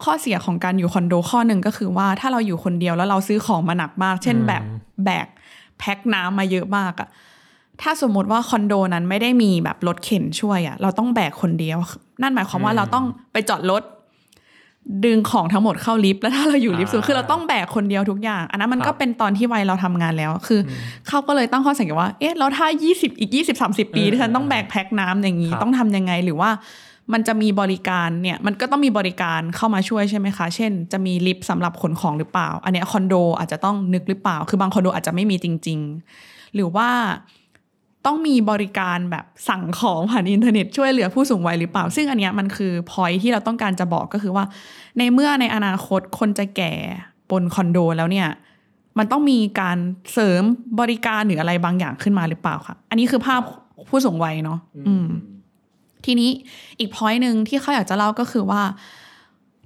[0.05, 4.63] ข้อเสียของการอยู่คอนโดข้อหนึ่งก็คือว่าถ้าเราอยู่คนเดียวแล้วเราซื้อของมาหนักมาก เช่นแบบ
[5.05, 5.27] แบก
[5.79, 7.09] แพ็คน้ำมาเยอะมากอะ
[7.83, 11.79] ถ้าสมมติว่าคอนโดนั้นไม่ได้มีแบบรถเข็นช่วยอะเราต้องแบกคนเดียว
[12.23, 13.83] นั่นหมายความว่าเราต้องไปจอดรถ
[15.05, 20.73] ดึงของทั้งหมดเข้าลิฟต์แล้วถ้าเราอยู่ลิฟต์สูงอ่าคือเราต้องแบกคนเดียวทุกอย่าง อันนั้นมันครัก็บเป็นตอนที่วัยเราทำงานแล้ว คืออ
[21.09, 26.51] เขาก็เลยตั้งข้อสังเกตว่าเอ๊ะแล้วถ้า 20 อีก 20 30 ปีเออที่ฉันต้องแบกแพ็คน้ำอย่างนี้ครับต้องทำยังไงหรือว่า
[27.13, 35.79] มันจะมีบริการเนี่ยมันก็ต้องมีบริการเข้ามาช่วยใช่ไหมคะ เช่น จะมีลิฟต์สำหรับขนของหรือเปล่า อันเนี้ยคอนโดอาจจะต้องนึกหรือเปล่า คือบางคอนโดอาจจะไม่มีจริง
[36.19, 36.89] ๆ หรือว่า
[38.07, 44.45] ต้องมีบริการแบบสั่งของผ่านอินเทอร์เน็ตช่วยเหลือผู้สูงวัยหรือเปล่า ซึ่งอันเนี้ยมันคือพอยที่เราต้องการจะบอกก็คือว่า
[44.99, 46.73] ในเมื่อในอนาคตคนจะแก่
[47.31, 48.29] บนคอนโดแล้วเนี่ย
[48.99, 49.79] มันต้องมีการ
[50.13, 50.43] เสริม
[50.81, 53.41] บริการหรืออะไรบางอย่างขึ้นมาหรือเปล่าค่ะอันนี้คือภาพ
[53.89, 55.07] ผู้สูงวัยเนาะอืม
[56.07, 56.31] ทีนี้
[56.79, 58.63] อีกพอยหนึ่งที่เขาอยากจะเล่าก็คือว่า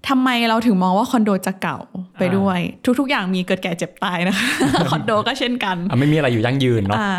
[0.09, 1.79] ทำไมเราถึงมองว่าคอนโดจะเก่า
[2.19, 2.59] ไปด้วย
[2.99, 4.47] ทุก ๆ อย่างมีเกิดแก่เจ็บตายนะคะ
[4.91, 7.11] คอนโดก็เช่นกันอะไม่มีอะไรอยู่ยั่งยืนเนาะอ่า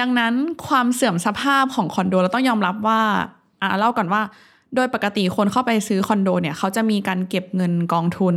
[0.00, 0.34] ดังนั้น
[0.66, 3.00] ความเสื่อมสภาพของคอนโดเราต้องยอมรับว่า
[3.62, 4.22] อ่าเล่าก่อนว่า
[4.74, 8.36] โดยปกติคนเข้าไปซื้อคอนโดเนี่ยเขาจะมีการเก็บเงินกองทุน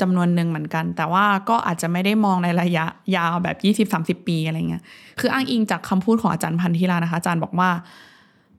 [0.00, 2.84] จำนวนหนึ่งเหมือนกัน แต่ว่าก็อาจจะไม่ได้มองในระยะ
[3.16, 3.56] ยาวแบบ
[4.18, 4.82] 20-30 ปีอะไรเงี้ย
[5.20, 7.70] คืออ้างอิงจากคำพูดของอาจารย์พันธิลานะคะอาจารย์บอกว่า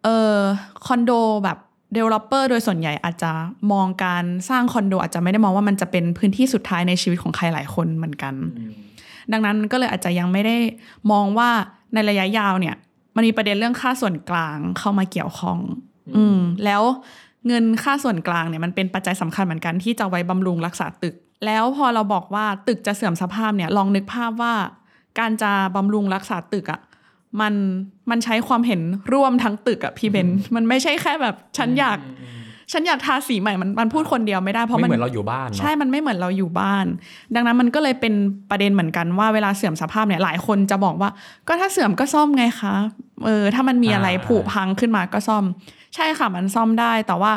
[0.03, 0.37] เออ
[0.85, 1.11] คอนโด
[1.43, 1.57] แบบ
[1.95, 3.31] developer โดยส่วนใหญ่อาจจะ
[3.71, 8.33] มองการสร้างคอนโดอาจจะไม่ได้มองว่ามันจะเป็นพื้นที่สุดท้ายในชีวิตของใครหลายคนเหมือนกัน
[9.31, 10.57] ดังนั้นก็เลยอาจจะยังไม่ได้
[11.11, 11.49] มองว่า
[11.93, 12.75] ในระยะยาวเนี่ย
[13.15, 15.59] มันมีประเด็นเรื่องค่าส่วนกลางเข้ามาเกี่ยวข้อง
[16.17, 16.81] อืมแล้ว
[17.47, 24.53] เงินค่าส่วนกลางเนี่ยมันเป็นปัจจัยสำคัญเหมือนกันที่จะไว้บำรุงรักษาตึก แล้วพอเราบอกว่าตึกจะเสื่อมสภาพเนี่ยลองนึกภาพว่า
[25.19, 26.79] การจะบำรุงรักษาตึกอะ่ะ
[27.41, 27.53] มัน
[28.09, 28.81] มันใช้ความเห็น
[29.13, 31.97] ร่วมทั้งตึกอะพี่เบนมันไม่ใช่แค่แบบฉันอยาก
[32.71, 36.85] ฉันอยากทาสีใหม่มันมันพูดคนเดียวไม่ได้เพราะไม่มันเหมือนเราอยู่บ้านเนาะใช่มันไม่เหมือนเราอยู่บ้าน
[37.35, 38.13] ดังนั้นมันก็เลยเป็น
[38.49, 41.09] ประเด็นเหมือนกันว่าเวลาเสื่อมสภาพเนี่ยหลายคนจะบอกว่า
[41.47, 42.73] ก็ถ้าเสื่อมก็ซ่อมไงคะ
[43.25, 45.43] เออถ้ามันมีอะไรอ่าผุพังขึ้นมาก็ซ่อม
[45.95, 47.31] ใช่ค่ะมันซ่อมได้แต่ว่า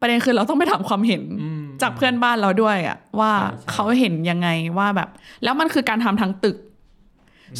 [0.00, 4.48] ประเด็นคือเราต้องไปถามความเห็นอืมจากเพื่อนบ้านเราด้วยอะว่าใช่ใช่เขาเห็นยังไง
[4.78, 5.08] ว่าแบบ
[5.44, 6.56] แล้วมันคือการทำทั้งตึก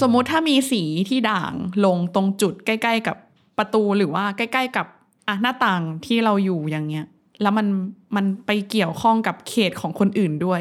[0.00, 1.52] สมมุติถ้ามีสีที่ด่าง
[1.84, 3.16] ลงตรงจุดใกล้ ๆ กับ
[3.58, 4.86] ประตูหรือว่าใกล้ ๆ กับ
[5.28, 7.06] อะหน้าต่างที่เราอยู่อย่างเงี้ย
[7.42, 7.66] แล้วมัน
[8.16, 10.60] มันไปเกี่ยวข้องกับเขตของคนอื่นด้วย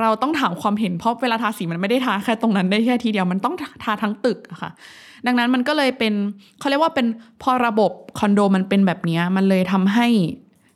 [0.00, 3.54] เราต้องถามความเห็นเพราะเวลาทาสีมันไม่ได้ทาแค่ตรงนั้นได้แค่ทีเดียวมันต้อง
[3.84, 4.70] ทาทั้งตึกอะค่ะ
[5.26, 6.14] ดังนั้นมันก็เลยเป็น
[6.58, 7.06] เขาเรียกว่าเป็น
[7.42, 10.06] พอระบบคอนโดมันเป็นแบบนี้มันเลยทำให้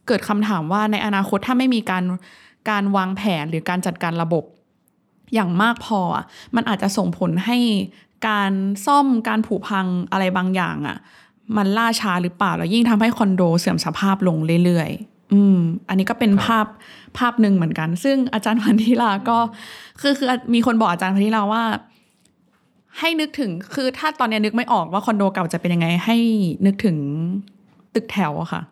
[0.07, 2.05] เกิดคำถามว่าในอนาคตถ้าไม่มีการ
[2.71, 4.45] การวางแผนหรือการจัดการระบบ
[5.35, 6.25] อย่างมากพออะ
[6.57, 7.59] มันอาจจะส่งผลให้
[8.29, 8.53] การ
[8.87, 10.97] ซ่อมการผุพังอะไรบางอย่างอะ
[11.57, 15.59] มันล่าช้าหรือเปล่า แล้วยิ่งทำให้คอนโดเสื่อมสภาพลงเรื่อยๆ อืม
[15.89, 16.67] อันนี้ก็เป็นครับภาพ
[17.19, 19.39] ภาพหนึ่งเหมือนกัน ซึ่งอาจารย์พันธิลาก็
[20.01, 21.63] คือคือมีคนบอกอาจารย์พันธิลาว่า
[22.99, 26.17] ให้นึกถึง คือถ้าตอนเนี้ยนึกไม่ออกว่าคอนโดเก่าจะเป็นยังไง ให้
[26.67, 26.97] นึกถึง
[27.95, 28.63] ตึกแถวอะค่ะ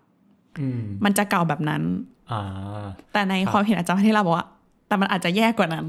[0.59, 1.83] อืมมันจะเก่าแบบนั้น
[2.31, 4.47] อ่าแต่ในครับความเห็นอาจารย์พันธิลาบอกว่า
[4.89, 5.87] แต่มันอาจจะแย่กว่านั้น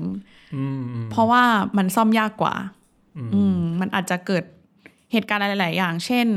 [0.55, 1.43] อืมอืมเพราะว่า
[1.77, 2.53] มันซ่อมยากกว่า
[3.17, 4.43] อืมอืมมันอาจจะเกิด
[5.12, 6.27] เหตุการณ์อะไรหลาย ๆ อย่าง เช่น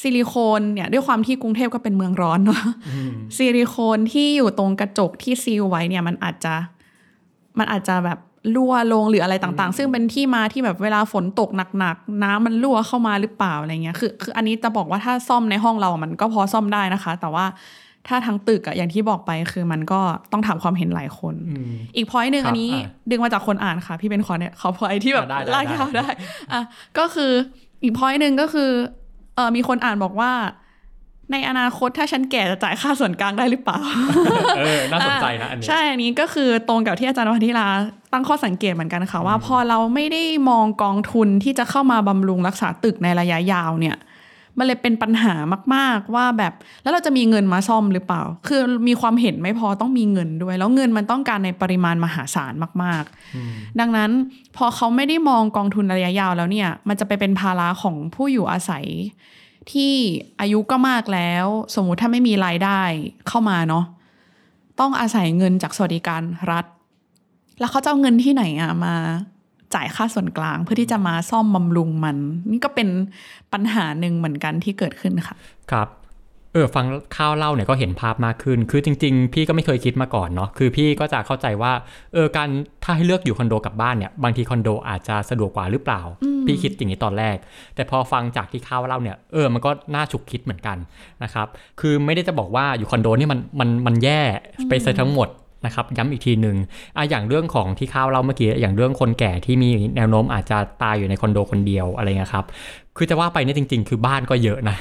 [0.00, 6.54] ซิลิโคนเนี่ย ด้วยความที่กรุงเทพก็เป็นเมืองร้อนเนาะอืมซิลิโคนที่อยู่ตรงกระจกที่ซีลไว้เนี่ย มันอาจจะ
[7.58, 8.18] มันอาจจะแบบ
[8.54, 17.46] รั่วลงหรืออะไรต่าง ๆ ซึ่งเป็นที่มาที่แบบเวลาฝนตกหนัก ๆ น้ำมันรั่วเข้ามาหรือเปล่าอะไรเงี้ย คือ คืออันนี้จะบอกว่าถ้าซ่อมในห้องเราอะมันก็พอซ่อมได้นะคะ แต่ว่า
[18.08, 20.00] ถ้าทั้งตึกอะอย่างที่บอกไปคือมันก็
[20.32, 26.08] ต้องถามความเห็นหลายคนอืมอีกพอยต์หนึ่งครับอันนี้อะดึงมาจากคนอ่านค่ะ พี่เป็นขอเนี่ยขอพอยที่แบบอะได้ได้ลากยาวได้ได้
[26.52, 26.62] อะ
[26.98, 27.32] ก็คือ
[27.82, 28.70] อีกพอยต์หนึ่งก็คือ
[29.36, 30.32] เออมีคนอ่านบอกว่า
[31.32, 33.78] ในอนาคตถ้าฉันแก่จะจ่ายค่าส่วนกลางได้หรือเปล่า
[34.58, 37.66] เออน่าสนใจนะอันนี้ใช่อันนี้ก็คือตรงกับที่อาจารย์วัทิลา
[38.12, 43.96] ตั้งข้อสังเกตเหมือนกันค่ะว่า พอเราไม่ได้มองกองทุนที่จะเข้ามาบำรุงรักษาตึกในระยะยาวเนี่ย
[44.58, 45.34] มันเลยเป็นปัญหา
[45.74, 53.04] มาก ๆ ว่าแบบแล้วเราจะมีเงินมาซ่อมหรือเปล่า คือมีความเห็นไม่พอต้องมีเงินด้วย แล้วเงินมันต้องการในปริมาณมหาศาลมาก
[53.42, 54.10] ๆ ดังนั้น
[54.56, 58.86] พอเขาไม่ได้มองกองทุนระยะยาวแล้วเนี่ย มันจะไปเป็นภาระของผู้อยู่อาศัย
[59.72, 59.92] ที่
[60.40, 62.80] อายุก็มากแล้ว สมมุติถ้าไม่มีรายได้
[63.28, 63.84] เข้ามาเนาะ
[64.80, 66.64] ต้องอาศัยเงินจากสวัสดิการรัฐ
[67.60, 68.96] แล้วเขาจะเอาเงินที่ไหนอะมา
[69.74, 72.16] จ่ายค่าส่วนกลางเพื่อที่จะมาซ่อมบำรุงมัน
[72.50, 72.88] นี่ก็เป็น
[73.52, 75.36] ปัญหาหนึ่งเหมือนกันที่เกิดขึ้นค่ะ
[75.72, 75.88] ครับ
[76.52, 81.72] เออฟังข้าวเล่าเนี่ยก็เห็นภาพมากขึ้น คือจริง ๆ พี่ก็ไม่เคยคิดมาก่อนเนาะ คือพี่ก็จะเข้าใจว่า
[82.14, 82.48] เออ การ
[82.84, 86.00] ถ้าให้เลือกอยู่คอนโดกับบ้านเนี่ย บางทีคอนโดอาจจะสะดวกกว่าหรือเปล่า
[86.46, 87.36] พี่คิดอย่างนี้ตอนแรก
[87.74, 90.76] แต่พอฟังจากที่ข้าวเล่าเนี่ย เออ มันก็น่าฉุกคิดเหมือนกัน
[91.22, 91.46] นะครับ
[91.80, 94.20] คือไม่ได้จะบอกว่าอยู่คอนโดนี่มันมันมันแย่
[94.68, 95.28] ไปซะทั้งหมด
[95.66, 96.56] นะครับย้ำอีกทีหนึ่ง
[96.96, 102.44] อะอย่างเรื่องของที่ข้าวเล่าเมื่อกี้อย่างเรื่องคนแก่ที่มีแนวโน้มอาจจะตายอยู่ในคอนโดคนเดียวอะไรเงี้ยครับ
[102.96, 104.76] คือจะว่าไปเนี่ยจริง ๆ คือบ้านก็เยอะนะ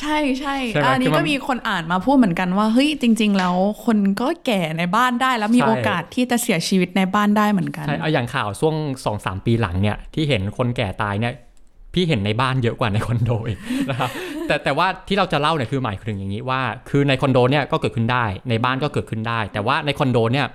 [0.00, 8.74] ใช่ใช่ใช่ไหมอันนี้คือมันก็มีคนอ่านมาพูดเหมือนกันว่าเฮ้ยจริง ๆ แล้วคนก็แก่ในบ้านได้แล้วมีใช่โอกาสที่จะเสียชีวิตในบ้านได้เหมือนกันใช่เอาอย่างข่าวช่วง
[9.04, 11.32] สองสามปีหลังเนี่ยที่เห็นคนแก่ตายเนี่ย
[11.94, 13.58] พี่เห็นในบ้านเยอะกว่าในคอนโดอีก
[13.90, 14.10] นะครับ
[14.46, 20.46] แต่แต่ว่าที่เราจะเล่าเนี่ยคือหมายถึงอย่างนี้ว่า คือในคอนโดเนี่ยก็เกิดขึ้นได้ในบ้านก็เกิดขึ้นได้ แต่ว่าในคอนโดเนี่ย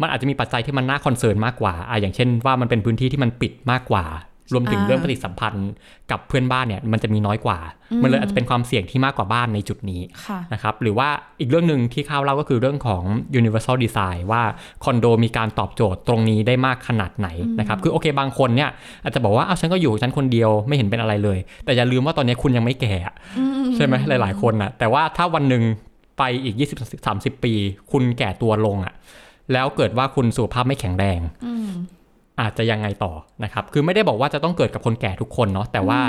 [0.00, 4.04] มันอาจจะมีปัจจัยที่มันน่าคอนเซิร์นมากกว่าอะอย่างเช่นว่ามันเป็นพื้นที่ที่มันปิดมากกว่า
[4.52, 5.70] รวมถึงอ่าเรื่องปฏิสัมพันธ์
[6.10, 7.58] กับเพื่อนบ้านเนี่ยมันจะมีน้อยกว่า
[8.02, 11.08] มันเลยอาจจะเป็นความเสี่ยงที่มากกว่าบ้านในจุดนี้ค่ะนะครับหรือว่า
[11.40, 13.02] อีกเรื่องหนึ่งที่ข้าวเล่าก็คือเรื่องของ
[13.40, 14.42] universal design ว่า
[14.84, 17.28] คอนโดมีการตอบโจทย์ตรงนี้ได้มากขนาดไหน
[17.58, 18.70] นะครับคือโอเคบางคนเนี่ย
[19.02, 23.14] อาจจะบอกว่าอ้าวฉันก็อยู่ฉันคนเดียวไม่เห็นเป็นอะไรเลย แต่อย่าลืมว่าตอนนี้คุณยังไม่แก่อะ
[23.76, 25.62] ใช่ไหมหลาย ๆ คนอะแต่ว่าถ้าวันหนึ่ง
[26.18, 26.56] ไปอีก
[27.00, 27.52] 20-30 ปี
[27.92, 28.94] คุณแก่ตัวลงอะ
[29.52, 31.20] แล้วเกิดว่าคุณสุขภาพไม่แข็งแรง
[32.42, 33.12] อาจจะยังไงต่อ
[33.44, 36.00] นะครับ คือไม่ได้บอกว่าจะต้องเกิดกับคนแก่ทุกคนเนาะ แต่ว่า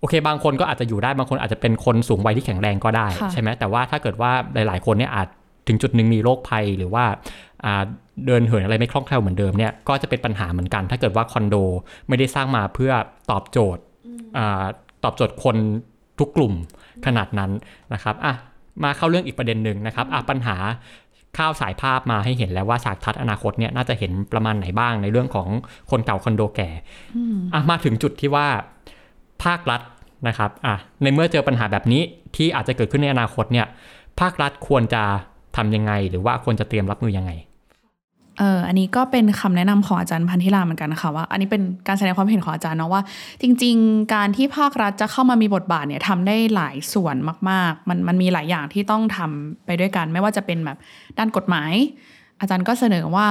[0.00, 5.28] โอเค บางคนก็อาจจะอยู่ได้ บางคนอาจจะเป็นคนสูงวัยที่แข็งแรงก็ได้ค่ะใช่ไหมแต่ว่าถ้าเกิดว่าหลาย ๆ คนเนี่ยอาจ
[5.68, 7.04] ถึงจุดหนึ่งมีโรคภัยหรือว่า
[7.64, 7.82] อ่า
[8.26, 11.56] เดินเหินอะไรไม่คล่องแคล่วเหมือนเดิมเนี่ย ก็จะเป็นปัญหาเหมือนกัน ถ้าเกิดว่าคอนโด
[12.08, 12.92] ไม่ได้สร้างมาเพื่อ
[13.30, 13.82] ตอบโจทย์
[14.38, 14.64] อ่า
[15.04, 15.56] ตอบโจทย์คน
[16.18, 16.52] ทุกกลุ่ม
[17.06, 17.50] ขนาดนั้น
[17.94, 18.34] นะครับอะ
[18.84, 20.56] มาเข้าเรื่องอีกประเด็นหนึ่งนะครับอะปัญหา
[21.36, 25.48] ข้าวสายภาพมาให้เห็นแล้วว่าฉากทัศน์อนาคตเนี่ยน่าจะเห็นประมาณไหนบ้างในเรื่องของ
[25.90, 26.70] คนเก่าคอนโดแก่
[27.54, 28.46] อะมาถึงจุดที่ว่า
[29.44, 29.80] ภาครัฐ
[30.28, 32.02] นะครับอะในเมื่อเจอปัญหาแบบนี้
[32.36, 33.66] ที่อาจจะเกิดขึ้นในอนาคตเนี่ย
[34.20, 35.02] ภาครัฐควรจะ
[35.56, 37.32] ทำยังไง หรือว่าควรจะเตรียมรับมือยังไง
[38.38, 43.02] เอออันนี้ก็เป็นคำแนะนำของอาจารย์พันธิลาเหมือนกันค่ะว่า อันนี้เป็นการแสดงความเห็นของอาจารย์เนาะว่า
[43.42, 47.16] จริง ๆ การที่ภาครัฐจะเข้ามามีบทบาทเนี่ยทำได้หลายส่วน
[47.50, 50.78] มาก ๆ มันมันมีหลายอย่างที่ต้องทำไปด้วยกัน ไม่ว่าจะเป็นแบบ
[51.18, 51.72] ด้านกฎหมาย
[52.40, 53.28] อาจารย์ก็เสนอว่า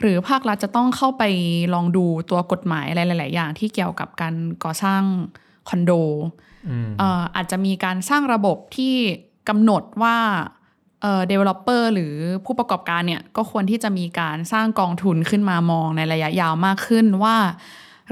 [0.00, 1.22] หรือภาครัฐจะต้องเข้าไป
[1.74, 5.02] ลองดูตัวกฎหมายอะไรหลาย ๆ อย่างที่เกี่ยวกับการก่อสร้าง
[5.68, 5.92] คอนโด
[6.98, 8.94] เอ่ออาจจะมีการสร้างระบบที่
[9.48, 10.16] กำหนดว่า
[11.02, 17.36] เอ่อ developer หรือผู้ประกอบการเนี่ยก็ควรที่จะมีการสร้างกองทุนขึ้นมามองในระยะยาวมากขึ้นว่า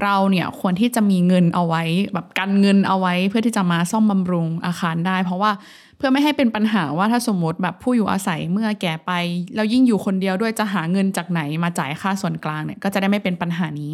[0.03, 1.83] เราเนี่ยควรที่จะมีเงินเอาไว้
[2.15, 5.51] แบบกันเงินเอาไว้ เพื่อที่จะมาซ่อมบำรุงอาคารได้ เพราะว่า
[5.97, 9.13] เพื่อไม่ให้เป็นปัญหาว่าถ้าสมมติแบบผู้อยู่อาศัยเมื่อแก่ไป
[9.55, 13.93] แล้วยิ่งอยู่คนเดียวด้วยจะหาเงินจากไหนมาจ่ายค่าส่วนกลางเนี่ยก็จะได้ไม่เป็นปัญหานี้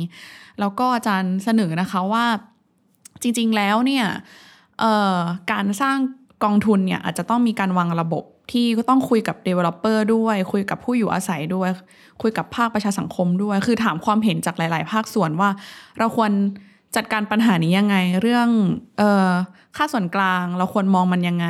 [0.60, 2.24] แล้วก็อาจารย์เสนอนะคะว่า
[3.22, 4.04] จริงๆแล้วเนี่ย
[5.52, 5.98] การสร้าง
[6.44, 11.70] กองทุนเนี่ยอาจจะต้องมีการวางระบบ ที่ก็ต้องคุยกับ Developer ด้วย คุยกับผู้อยู่อาศัยด้วย
[12.22, 15.50] คุยกับภาคประชาสังคมด้วย คือถามความเห็นจากหลาย ๆ ภาคส่วนว่า
[15.98, 16.30] เราควร
[16.96, 18.48] จัดการปัญหานี้ยังไง เรื่อง
[18.98, 19.30] เอ่อ
[19.76, 21.48] ค่าส่วนกลาง เราควรมองมันยังไง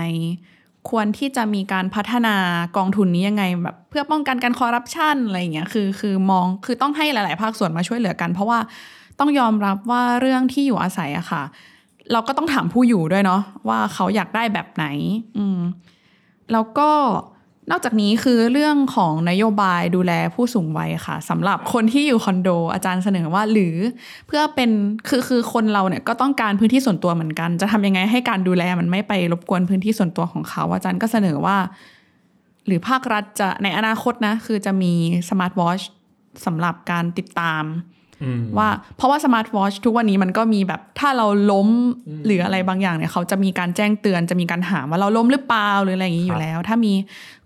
[0.91, 2.37] ควรที่จะมีการพัฒนา
[2.77, 8.59] กองทุนนี้ยังไงแบบเพื่อป้องกันการคอร์รัปชันอะไรอย่างเงี้ยคือคือมองคือต้องให้หลาย ๆ ภาคส่วนมาช่วยเหลือกัน เพราะว่า
[9.21, 11.43] ต้องยอมรับว่าเรื่องที่อยู่อาศัยอะค่ะ
[12.13, 14.87] เราก็ต้องถามผู้อยู่ด้วยเนาะว่าเขาอยากได้แบบไหน
[15.39, 15.59] อืม
[16.53, 16.91] แล้วก็
[17.71, 23.77] นอกจากนี้คือเรื่องของนโยบายดูแลผู้สูงวัยค่ะสำหรับคนที่อยู่คอนโด อาจารย์เสนอว่าหรือ
[24.27, 24.71] เพื่อเป็น
[25.09, 31.57] คือคือคนเราเนี่ยก็ต้องการพื้นที่ส่วนตัวเหมือนกัน จะทำยังไงให้การดูแลมันไม่ไปรบกวนพื้นที่ส่วนตัวของเขา อาจารย์ก็เสนอว่า
[32.67, 34.93] หรือภาครัฐจะในอนาคตนะ คือจะมี
[35.31, 35.81] smart watch
[36.47, 37.63] สำหรับการติดตาม
[38.59, 41.69] ว่าเพราะว่า smart watch ทุกวันนี้มันก็มีแบบถ้าเราล้ม
[42.27, 46.93] หรืออะไรบางอย่างเนี่ยเขาจะมีการแจ้งเตือนจะมีการถามว่าเราล้มหรือเปล่าหรืออะไรอย่างนี้อยู่แล้ว ถ้ามี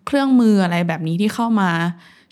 [0.06, 1.70] เครื่องมืออะไรแบบนี้ที่เข้ามา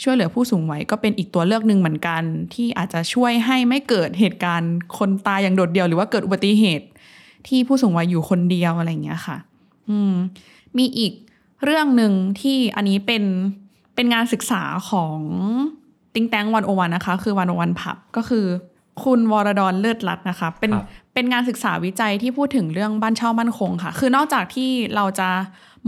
[0.02, 2.22] ช่วยเหลือผู้สูงวัยก็เป็นอีกตัวเลือกหนึ่งเหมือนกัน
[2.54, 6.86] ที่อาจจะช่วยให้ไม่เกิดเหตุการณ์คนตายอย่างโดดเดี่ยวหรือว่าเกิดอุบัติเหตุ
[7.48, 9.36] ที่ผู้สูงวัยอยู่คนเดียวอะไรอย่างเงี้ยค่ะ
[9.88, 10.14] อืม
[10.78, 11.12] มีอีก
[11.64, 13.24] เรื่องหนึ่งที่อันนี้เป็น
[13.94, 15.18] เป็นงานศึกษาของ
[16.14, 18.46] ติงแตงวันโอวันนะคะ คือวันโอวันผับก็คือ
[19.04, 25.28] คุณวรดรเลิศรัตน์นะคะ เป็นครับเป็นงานศึกษาวิจัยที่พูดถึงเรื่องบ้านเช่ามั่นคงค่ะ คือนอกจากที่เราจะ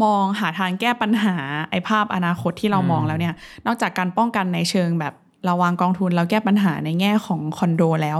[0.03, 1.35] มองหาทางแก้ปัญหา
[1.71, 3.35] ไอ้ภาพอนาคตที่เรามองแล้วเนี่ย
[3.67, 8.19] นอกจากการป้องกันในเชิงแบบเราวางกองทุนแล้วแก้ปัญหาในแง่ของคอนโดแล้ว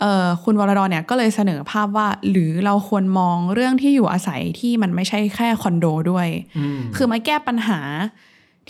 [0.00, 6.28] เอ่อคุณวรดรเนี่ยก็เลยเสนอภาพว่า หรือเราควรมองเรื่องที่อยู่อาศัยที่มันไม่ใช่แค่คอนโดด้วย
[6.58, 7.80] อืมคือมาแก้ปัญหา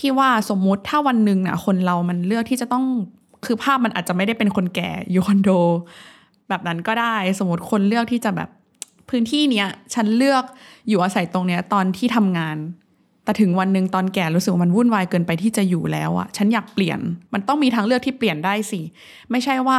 [0.01, 2.85] ที่ว่าสมมุติถ้าวันหนึ่งน่ะคนเรามันเลือกที่จะต้อง
[3.47, 5.51] คือภาพมันอาจจะไม่ได้เป็นคนแก่อยู่คอนโด
[6.49, 8.49] แบบนั้นก็ได้สมมติคนเลือกที่จะแบบ
[9.11, 10.45] พื้นที่เนี้ยฉันเลือก
[10.89, 12.57] อยู่อาศัยตรงเนี้ยตอนที่ทำงาน
[13.25, 16.99] แต่ถึงวันหนึ่งตอนแก่รู้สึกว่ามันวุ่นวายเกินไปที่จะอยู่แล้วอะฉันอยากเปลี่ยน
[17.33, 18.81] มันต้องมีทางเลือกที่เปลี่ยนได้สิ
[19.31, 19.79] ไม่ใช่ว่า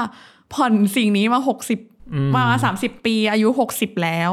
[0.53, 1.79] ผ่อนสิ่งนี้มาหกสิบ
[2.13, 4.31] อืมมาสามสิบปีอายุหกสิบแล้ว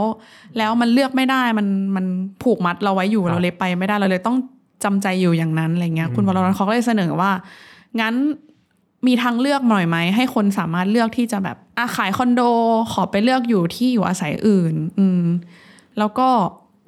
[0.59, 1.67] แล้วมันเลือกไม่ได้มัน
[1.97, 2.07] มัน
[2.43, 4.37] ผูกมัดเราไว้อยู่ครับเราเลยไปไม่ได้เราเลยต้อง
[4.85, 7.31] จำใจอยู่อย่างนั้นอะไรเงี้ยคุณวรรณเขาก็เลยเสนอว่า
[8.01, 8.15] งั้น
[9.07, 12.43] มีทางเลือกหน่อยไหม ให้คนสามารถเลือกที่จะแบบอะขายคอนโด
[12.93, 15.25] ขอไปเลือกอยู่ที่อยู่อาศัยอื่น อืม
[15.99, 16.29] แล้วก็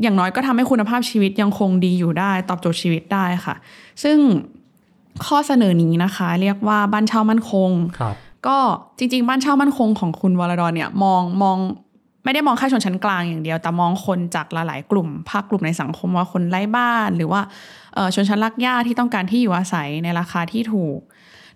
[0.02, 3.55] อย่างน้อยก็ทำให้คุณภาพชีวิตยังคงดีอยู่ได้ ตอบโจทย์ชีวิตได้ค่ะ
[4.02, 4.18] ซึ่ง
[5.26, 8.14] ข้อเสนอนี้นะคะ เรียกว่าบ้านเช่ามั่นคงครับ
[8.46, 8.59] ก็
[8.98, 11.59] จริง ๆ บ้านเช่ามั่นคงของคุณวรดรเนี่ยมองมอง
[12.24, 17.81] ไม่ได้มองแค่ชนชั้นกลางอย่างเดียว แต่มองคนจากหลายๆกลุ่ม ภาคกลุ่มในสังคมว่าคนไร้บ้านหรือว่าเอ่อ
[18.14, 20.98] ชนชั้นรากหญ้าที่ต้องการที่อยู่อาศัยในราคาที่ถูก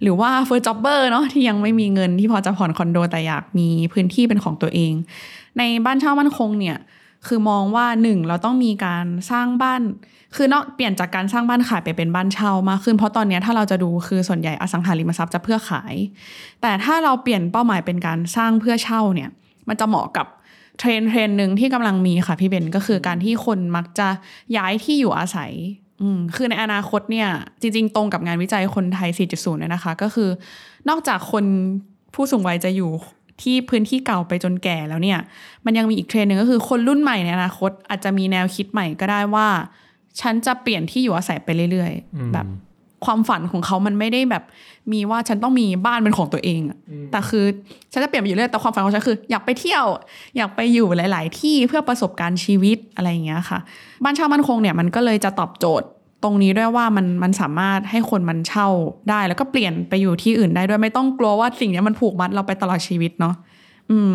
[0.03, 4.93] หรือว่าเฟอร์จ็อบเบอร์เนาะที่ยังไม่มีเงินที่พอจะผ่อนคอนโดแต่อยากมีพื้นที่เป็นของตัวเอง
[5.59, 6.77] ในบ้านเช่ามั่นคงเนี่ย
[7.27, 9.83] คือมองว่าหนึ่งเราต้องมีการสร้างบ้าน
[10.37, 15.95] คือนอกเปลี่ยนจากการสร้างบ้านขายไปเป็นบ้านเช่ามากขึ้น เพราะตอนนี้ถ้าเราจะดูคือส่วนใหญ่อสังหาริมทรัพย์จะเพื่อขาย
[16.63, 19.31] แต่ถ้าเราเปลี่ยนเป้าหมายเป็นการสร้างเพื่อเช่าเนี่ย
[19.69, 20.27] มันจะเหมาะกับ
[20.79, 24.09] เทรนด์เทรนด์หนึ่งที่กำลังมีค่ะพี่เบนก็คือการที่คนมักจะ
[24.57, 25.53] ย้ายที่อยู่อาศัย
[26.03, 27.29] อืมคือในอนาคตเนี่ย
[27.61, 30.29] จริง ๆ ตรงกับงานวิจัยคนไทย 4.0เนี่ยนะคะ ก็คือ
[30.89, 31.45] นอกจากคน
[32.15, 32.91] ผู้สูงวัยจะอยู่
[33.43, 35.19] ที่พื้นที่เก่าไปจนแก่แล้วเนี่ย
[35.65, 39.49] มันยังมีอีกเทรนด์หนึ่งก็คือคนรุ่นใหม่ในอนาคตอาจจะมีแนวคิดใหม่ก็ได้ว่า
[40.21, 42.47] ฉันจะเปลี่ยนที่อยู่อาศัยไปเรื่อย ๆ แบบ
[43.05, 44.45] ความฝันของเขามันไม่ได้แบบ
[44.93, 46.79] มีว่าฉันต้องมีบ้านเป็นของตัวเองอะ
[47.13, 47.45] แต่คือ
[47.93, 49.85] ฉันจะเปลี่ยนไปอยู่เรื่อยแต่ความฝันของฉันคือ อยากไปเที่ยว
[50.37, 53.59] อยากไปอยู่หลาย ๆ ที่เพื่อประสบการณ์ชีวิตอะไรอย่างเงี้ยค่ะ
[54.05, 55.89] บ้านเช่ามั่นคงเนี่ยมันก็เลยจะตอบโจทย์
[56.25, 58.69] ตรงนี้ด้วยว่ามันมันสามารถให้คนมันเช่า
[59.11, 63.35] ได้ แล้วก็เปลี่ยนไปอยู่ที่อื่นได้ด้วยไม่ต้องกลัวว่าสิ่งเนี้ยมันผูกมัดเราไปตลอดชีวิตเนาะ
[63.91, 64.13] อืม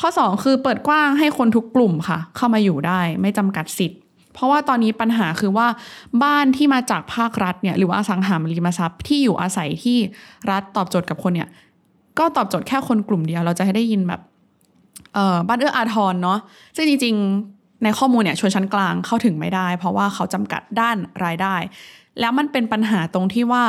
[0.00, 4.00] ข้อสองคือเปิดกว้างให้คนทุกกลุ่มค่ะ เข้ามาอยู่ได้ ไม่จำกัดสิทธิ์
[4.34, 5.66] เพราะว่าตอนนี้ปัญหาคือว่า
[6.22, 9.98] บ้านที่มาจากภาครัฐเนี่ยหรือว่าสังหาริมทรัพย์ที่อยู่อาศัยที่
[10.50, 11.48] รัฐตอบโจทย์กับคนเนี่ย
[12.18, 14.20] ก็ตอบโจทย์แค่คนกลุ่มเดียว เราจะให้ได้ยินแบบ
[15.14, 16.38] เอ่อบ้านเอื้ออาทรเนาะ
[16.76, 21.54] ซึ่งจริงๆในข้อมูลเนี่ยชนชั้นกลางเข้าถึงไม่ได้ เพราะว่าเขาจำกัดด้านรายได้
[22.20, 23.64] แล้วมันเป็นปัญหาตรงที่ว่า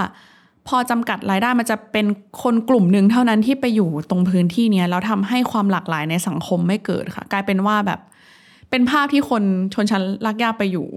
[0.67, 2.05] พอจำกัดรายได้มันจะเป็น
[2.43, 7.99] คนกลุ่มหนึ่งเท่านั้นที่ไปอยู่ตรงพื้นที่เนี้ยแล้วทำให้ความหลากหลายในสังคมไม่เกิดค่ะ กลายเป็นว่าแบบ
[8.69, 10.87] เป็นภาพที่คนชนชั้นรากหญ้าไปอยู่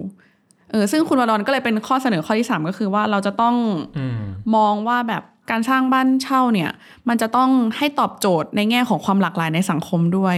[0.70, 3.54] เออซึ่งคุณวรรณก็เลยเป็นข้อเสนอข้อที่สามก็คือว่าเราจะต้อง
[3.98, 4.20] อืม
[4.57, 6.70] มองว่าแบบการสร้างบ้านเช่าเนี่ย
[7.09, 10.37] มันจะต้องให้ตอบโจทย์ในแง่ของความหลากหลายในสังคมด้วย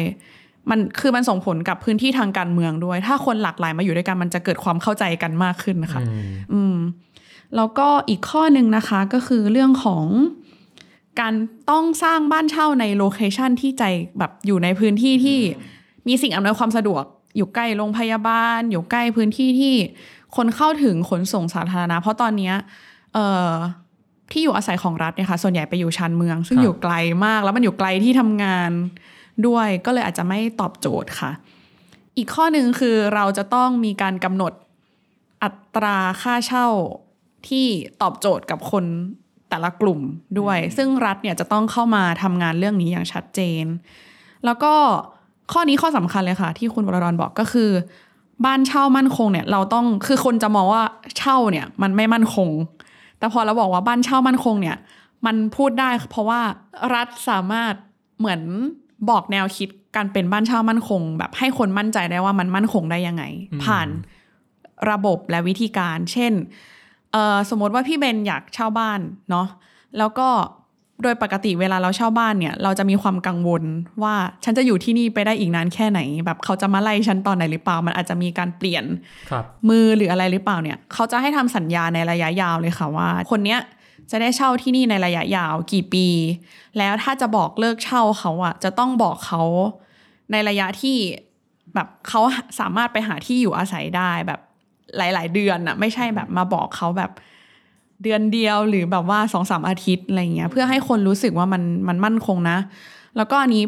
[0.70, 6.76] มันคือมันส่งผลกับพื้นที่ทางการเมืองด้วย ถ้าคนหลากหลายมาอยู่ด้วยกันมันจะเกิดความเข้าใจกันมากขึ้นนะคะอืมอืม
[7.56, 10.04] แล้วก็อีกข้อหนึ่งนะคะก็คือเรื่องของ
[11.20, 11.34] การ
[11.70, 13.84] ต้องสร้างบ้านเช่าใน location ที่ใจ
[14.18, 15.38] แบบอยู่ในพื้นที่ที่
[16.08, 17.04] มีสิ่งอำนวยความสะดวก
[17.36, 19.74] อยู่ใกล้โรงพยาบาล อยู่ใกล้พื้นที่ที่
[20.36, 22.54] คนเข้าถึงขนส่งสาธารณะ เพราะตอนเนี้ย
[23.14, 23.52] เอ่อ
[24.32, 28.70] ที่อยู่อาศัยของรัฐเนี่ยค่ะส่วนใหญ่ไปอยู่ชานเมือง ซึ่งครับอยู่ไกลมากแล้วมันอยู่ไกลที่ทำงาน
[29.46, 31.30] ด้วยก็เลยอาจจะไม่ตอบโจทย์ค่ะ
[32.16, 34.52] อีกข้อหนึ่งคือเราจะต้องมีการกำหนด
[35.42, 36.66] อัตราค่าเช่า
[37.48, 37.66] ที่
[38.02, 38.84] ตอบโจทย์กับคน
[39.50, 40.00] แต่ละกลุ่ม
[40.40, 43.64] ด้วย ซึ่งรัฐเนี่ยจะต้องเข้ามาทำงานเรื่องนี้อย่างชัดเจน
[44.44, 44.74] แล้วก็
[45.52, 47.70] ข้อนี้ข้อสำคัญเลยค่ะ ที่คุณวรดรบอกก็คือ
[48.44, 50.82] บ้านเช่ามั่นคงเนี่ย เราต้องคือคนจะมองว่า
[51.18, 52.48] เช่าเนี่ย มันไม่มั่นคง
[53.18, 54.76] แต่พอเราบอกว่าบ้านเช่ามั่นคงเนี่ย
[55.26, 56.40] มันพูดได้เพราะว่า
[56.94, 57.74] รัฐสามารถ
[58.18, 58.40] เหมือน
[59.10, 63.22] บอกแนวคิดการเป็นบ้านเช่ามั่นคง แบบให้คนมั่นใจได้ว่ามันมั่นคงได้ยังไง
[63.64, 63.88] ผ่าน
[64.90, 66.32] ระบบและวิธีการ เช่น
[67.12, 69.46] เอ่อสมมติว่าพี่เบนอยากเช่าบ้านเนาะ
[69.98, 70.28] แล้วก็
[71.02, 73.62] โดยปกติเวลาเราเช่าบ้านเนี่ย เราจะมีความกังวล
[74.02, 78.84] ว่าฉันจะอยู่ที่นี่ไปได้อีกนานแค่ไหน แบบเขาจะมาไล่ฉันตอนไหนหรือเปล่า มันอาจจะมีการเปลี่ยน
[79.30, 83.60] ครับมือหรืออะไรหรือเปล่าเนี่ย เขาจะให้ทำสัญญาในระยะยาวเลยค่ะว่า คนเนี้ย
[84.10, 86.06] จะได้เช่าที่นี่ในระยะยาวกี่ปี
[86.78, 89.42] แล้วถ้าจะบอกเลิกเช่าเขาอะจะต้องบอกเขา
[90.32, 90.96] ในระยะที่
[91.74, 92.20] แบบเขา
[92.60, 94.40] สามารถไปหาที่อยู่อาศัยได้แบบ
[94.96, 97.10] หลาย ๆ เดือนอะไม่ใช่แบบมาบอกเขาแบบ
[98.02, 102.58] เดือนเดียวหรือแบบว่าสองสามอาทิตย์อะไรเงี้ยเพื่อให้คนรู้สึกว่ามันมันมั่นคงนะ
[103.16, 103.64] แล้วก็อันนี้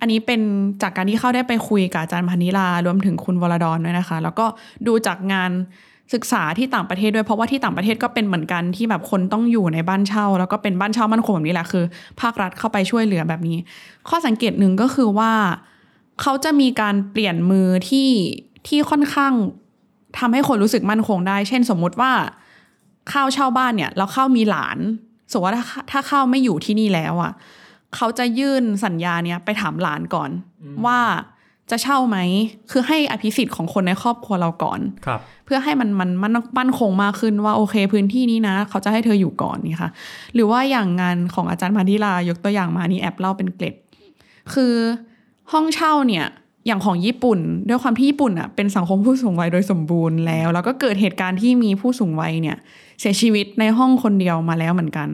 [0.00, 0.40] อันนี้เป็น
[0.82, 4.46] จากการที่เข้าได้ไปคุยกับอาจารย์พานิลารวมถึงคุณวรดอนด้วยนะคะ แล้วก็
[4.86, 5.50] ดูจากงาน
[6.14, 11.84] ศึกษาที่ต่างประเทศด้วยเพราะว่าที่ต่างประเทศก็เป็นเหมือนกันที่แบบคนต้องอยู่ในบ้านเช่า แล้วก็เป็นบ้านเช่ามั่นคงแบบนี้แหละคือ
[12.20, 13.58] ภาครัฐเข้าไปช่วยเหลือแบบนี้
[14.08, 15.32] ข้อสังเกตหนึ่งก็คือว่า
[16.20, 18.10] เขาจะมีการเปลี่ยนมือที่
[18.66, 19.32] ที่ค่อนข้าง
[20.18, 22.12] ทำให้คนรู้สึกมั่นคงได้ เช่นสมมุติว่า
[23.12, 24.78] ข้าวเช่าบ้านเนี่ยแล้วข้าวมีหลาน
[25.30, 27.32] สมมติว่าถ้าถ้าข้าวไม่อยู่ที่นี่แล้วอะ
[27.96, 30.30] เขาจะยื่นสัญญาเนี่ยไปถามหลานก่อน
[30.86, 31.00] ว่า
[31.70, 32.18] จะเช่าไหม
[32.70, 39.90] คือให้อภิสิทธิ์ของคนในครอบครัวเราก่อนครับ เพื่อให้มันมันมันมั่นคงมากขึ้นว่าโอเคพื้นที่นี้นะ เขาจะให้เธออยู่ก่อนนี่ค่ะ
[40.34, 43.74] หรือว่าอย่างงานของอาจารย์พันธิลายกตัวอย่างมานี่แอบเล่าเป็นเกร็ด
[44.52, 44.74] คือ
[45.52, 46.26] ห้องเช่าเนี่ย
[46.66, 47.38] อย่างของญี่ปุ่น
[47.68, 52.56] ด้วยความที่ญี่ปุ่นอะเป็นสังคมผู้สูงวัยโดยสมบูรณ์แล้ว แล้วก็เกิดเหตุการณ์ที่มีผู้สูงวัยเนี่ย
[53.00, 55.08] เสียชีวิตในห้องคนเดียวมาแล้วเหมือนกัน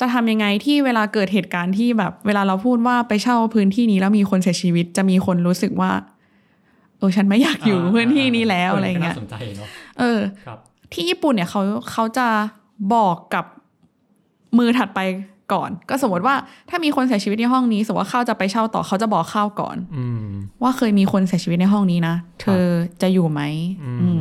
[0.00, 5.90] จะทำยังไงที่เวลาเกิดเหตุการณ์ที่แบบ เวลาเราพูดว่าไปเช่าพื้นที่นี้แล้วมีคนเสียชีวิต จะมีคนรู้สึกว่า
[6.98, 10.58] เออฉันไม่อยากอยู่พื้นที่นี้แล้วอะไรเงี้ยน่าสนใจเนาะเออครับ
[10.92, 12.28] ที่ญี่ปุ่นเนี่ยเขาเขาจะ
[12.94, 13.44] บอกกับ
[14.58, 15.00] มือถัดไป
[15.52, 16.34] ก่อน ก็สมมติว่า
[16.68, 20.28] ถ้ามีคนเสียชีวิตในห้องนี้ สมมติว่าข้าวจะไปเช่าต่อเขาจะบอกข้าวก่อน อืม
[20.62, 22.64] ว่าเคยมีคนเสียชีวิตในห้องนี้นะเธอ
[23.02, 23.40] จะอยู่ไหม
[23.84, 24.20] อืมอืม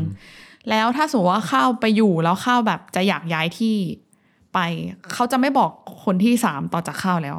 [0.69, 3.77] แล้วถ้าสมมติว่าข้าวไปอยู่แล้วข้าวแบบจะอยากย้ายที่
[4.53, 4.59] ไป
[5.13, 5.71] เขาจะไม่บอก
[6.05, 7.37] คนที่สามต่อจากข้าวแล้ว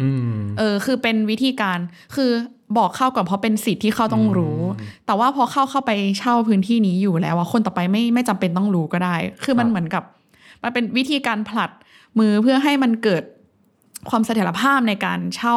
[0.00, 1.78] อืมเออ คือเป็นวิธีการ
[2.14, 2.30] คือ
[2.76, 10.02] บอกเข้าก่อนเพราะเป็นสิทธิ์ที่เข้าต้องรู้อืมแต่ว่าพอเข้าเข้าไปเช่าพื้นที่นี้อยู่แล้วว่าคนต่อไปไม่ไม่จำเป็นต้องรู้ก็ได้ คือมันครับเหมือนกับ
[10.62, 11.70] มันเป็นวิธีการผลัด
[12.18, 13.22] มือเพื่อให้มันเกิด
[14.10, 15.56] ความเสถียรภาพในการเช่า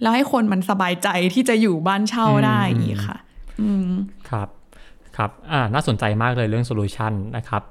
[0.00, 3.18] แล้วให้คนมันสบายใจที่จะอยู่บ้านเช่าได้อีกค่ะ
[3.60, 3.88] อืม
[4.28, 4.48] ครับ
[5.16, 7.62] ครับอ่าน่าสนใจมากเลยเรื่องโซลูชันนะครับ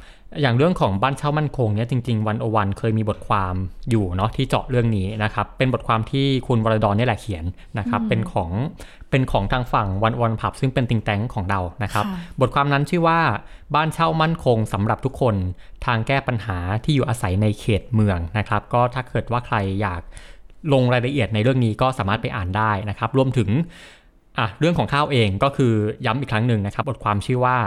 [0.41, 3.55] อย่างเรื่องของบ้านเช่ามั่นคงเนี่ยจริงๆวันโอวันเคยมีบทความ
[3.89, 7.45] อยู่เนาะที่เจาะเรื่องนี้นะครับ เป็นบทความที่คุณวรดอนนี่แหละเขียน
[7.79, 8.51] นะครับ เป็นของ
[9.09, 13.19] เป็นของทางฝั่งวันวันผับซึ่งเป็นติงแตงของเรานะครับค่ะบทความนั้นชื่อว่า
[13.75, 15.35] บ้านเช่ามั่นคงสำหรับทุกคน
[15.85, 20.01] ทางแก้ปัญหาที่อยู่อาศัยในเขตเมืองนะครับ ก็ถ้าเกิดว่าใครอยาก
[20.73, 23.49] ลงรายละเอียดในเรื่องนี้ก็สามารถไปอ่านได้นะครับ รวมถึง
[24.39, 25.73] อะเรื่องของข้าวเองก็คือ
[26.05, 27.57] ย้ำอีกครั้งหนึ่งนะครับ บทความชื่อว่า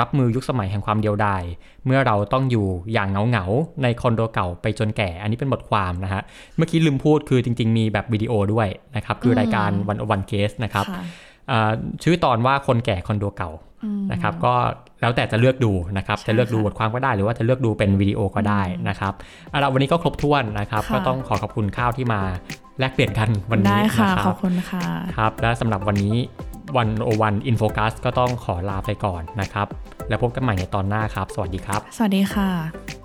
[0.00, 1.42] รับมือยุคสมัยแห่งความเดียวดาย
[1.86, 6.22] เมื่อเราต้องอยู่อย่างเหงาเหงาๆในคอนโดเก่าไปจนแก่ อันนี้เป็นบทความนะฮะ
[6.56, 11.02] เมื่อกี้ลืมพูดคือจริง ๆ มีแบบวิดีโอด้วยนะครับ คือรายการ One-O-One Gaze นะครับค่ะ
[11.50, 11.70] อ่า
[12.02, 13.50] ชื่อตอนว่าคนแก่คอนโดเก่า
[13.84, 14.54] อืมนะครับก็
[15.00, 19.12] แล้วแต่จะเลือกดูนะครับใช่จะเลือกดูค่ะบทความก็ได้หรือว่าจะเลือกดูเป็นวิดีโอก็ได้นะครับ
[19.50, 22.20] เอาละวันนี้ก็ครบถ้วนนะครับค่ะก็ต้องขอขอบคุณข้าวที่มา
[22.78, 26.16] แลกเปลี่ยนกันวันนี้ได้ค่ะนะครับขอบคุณค่ะครับ และสำหรับวันนี้
[26.76, 29.66] One-O-One In Focus ก็ต้องขอลาไปก่อนนะครับ
[30.08, 33.03] แล้วพบกันใหม่ในตอนหน้าครับ สวัสดีครับ สวัสดีค่ะ